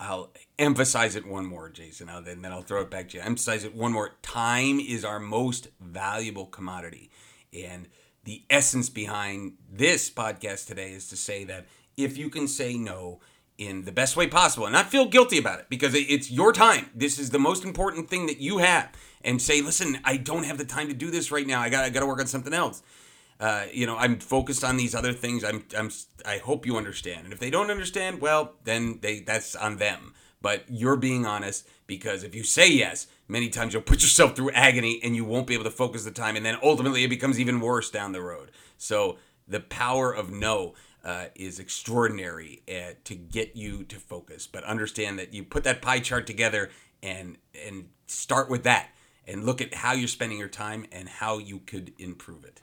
I'll 0.00 0.32
emphasize 0.58 1.16
it 1.16 1.26
one 1.26 1.44
more, 1.44 1.68
Jason, 1.68 2.08
and 2.08 2.26
then 2.26 2.52
I'll 2.52 2.62
throw 2.62 2.82
it 2.82 2.90
back 2.90 3.08
to 3.08 3.16
you. 3.16 3.22
Emphasize 3.22 3.64
it 3.64 3.74
one 3.74 3.92
more. 3.92 4.16
Time 4.22 4.78
is 4.78 5.04
our 5.04 5.18
most 5.18 5.68
valuable 5.80 6.46
commodity. 6.46 7.10
And 7.52 7.88
the 8.28 8.44
essence 8.50 8.90
behind 8.90 9.54
this 9.72 10.10
podcast 10.10 10.66
today 10.66 10.92
is 10.92 11.08
to 11.08 11.16
say 11.16 11.44
that 11.44 11.66
if 11.96 12.18
you 12.18 12.28
can 12.28 12.46
say 12.46 12.76
no 12.76 13.20
in 13.56 13.86
the 13.86 13.90
best 13.90 14.18
way 14.18 14.26
possible 14.26 14.66
and 14.66 14.74
not 14.74 14.90
feel 14.90 15.06
guilty 15.06 15.38
about 15.38 15.58
it 15.58 15.66
because 15.70 15.94
it's 15.94 16.30
your 16.30 16.52
time, 16.52 16.90
this 16.94 17.18
is 17.18 17.30
the 17.30 17.38
most 17.38 17.64
important 17.64 18.10
thing 18.10 18.26
that 18.26 18.38
you 18.38 18.58
have, 18.58 18.90
and 19.22 19.40
say, 19.40 19.62
listen, 19.62 19.98
I 20.04 20.18
don't 20.18 20.44
have 20.44 20.58
the 20.58 20.66
time 20.66 20.88
to 20.88 20.94
do 20.94 21.10
this 21.10 21.32
right 21.32 21.46
now. 21.46 21.60
I 21.60 21.70
got 21.70 21.84
I 21.84 21.88
got 21.88 22.00
to 22.00 22.06
work 22.06 22.20
on 22.20 22.26
something 22.26 22.52
else 22.52 22.82
uh, 23.40 23.66
you 23.72 23.86
know, 23.86 23.96
I'm 23.96 24.18
focused 24.18 24.64
on 24.64 24.76
these 24.76 24.94
other 24.94 25.12
things. 25.12 25.44
I'm, 25.44 25.64
I'm, 25.76 25.90
I 26.26 26.38
hope 26.38 26.66
you 26.66 26.76
understand. 26.76 27.24
And 27.24 27.32
if 27.32 27.38
they 27.38 27.50
don't 27.50 27.70
understand, 27.70 28.20
well, 28.20 28.54
then 28.64 28.98
they, 29.00 29.20
that's 29.20 29.54
on 29.54 29.76
them. 29.76 30.14
But 30.40 30.64
you're 30.68 30.96
being 30.96 31.26
honest 31.26 31.68
because 31.86 32.24
if 32.24 32.34
you 32.34 32.42
say 32.42 32.70
yes, 32.70 33.06
many 33.28 33.48
times 33.48 33.72
you'll 33.72 33.82
put 33.82 34.02
yourself 34.02 34.34
through 34.34 34.50
agony 34.52 35.00
and 35.02 35.14
you 35.14 35.24
won't 35.24 35.46
be 35.46 35.54
able 35.54 35.64
to 35.64 35.70
focus 35.70 36.04
the 36.04 36.10
time. 36.10 36.34
And 36.34 36.44
then 36.44 36.56
ultimately 36.62 37.04
it 37.04 37.08
becomes 37.08 37.38
even 37.38 37.60
worse 37.60 37.90
down 37.90 38.12
the 38.12 38.22
road. 38.22 38.50
So 38.78 39.18
the 39.46 39.60
power 39.60 40.12
of 40.12 40.32
no 40.32 40.74
uh, 41.04 41.26
is 41.34 41.58
extraordinary 41.58 42.62
uh, 42.68 42.94
to 43.04 43.14
get 43.14 43.54
you 43.54 43.84
to 43.84 43.96
focus. 43.96 44.46
But 44.46 44.64
understand 44.64 45.18
that 45.18 45.32
you 45.32 45.44
put 45.44 45.64
that 45.64 45.82
pie 45.82 46.00
chart 46.00 46.26
together 46.26 46.70
and, 47.02 47.36
and 47.66 47.90
start 48.06 48.50
with 48.50 48.64
that 48.64 48.90
and 49.26 49.44
look 49.44 49.60
at 49.60 49.74
how 49.74 49.92
you're 49.92 50.08
spending 50.08 50.38
your 50.38 50.48
time 50.48 50.86
and 50.90 51.08
how 51.08 51.38
you 51.38 51.60
could 51.60 51.92
improve 51.98 52.44
it. 52.44 52.62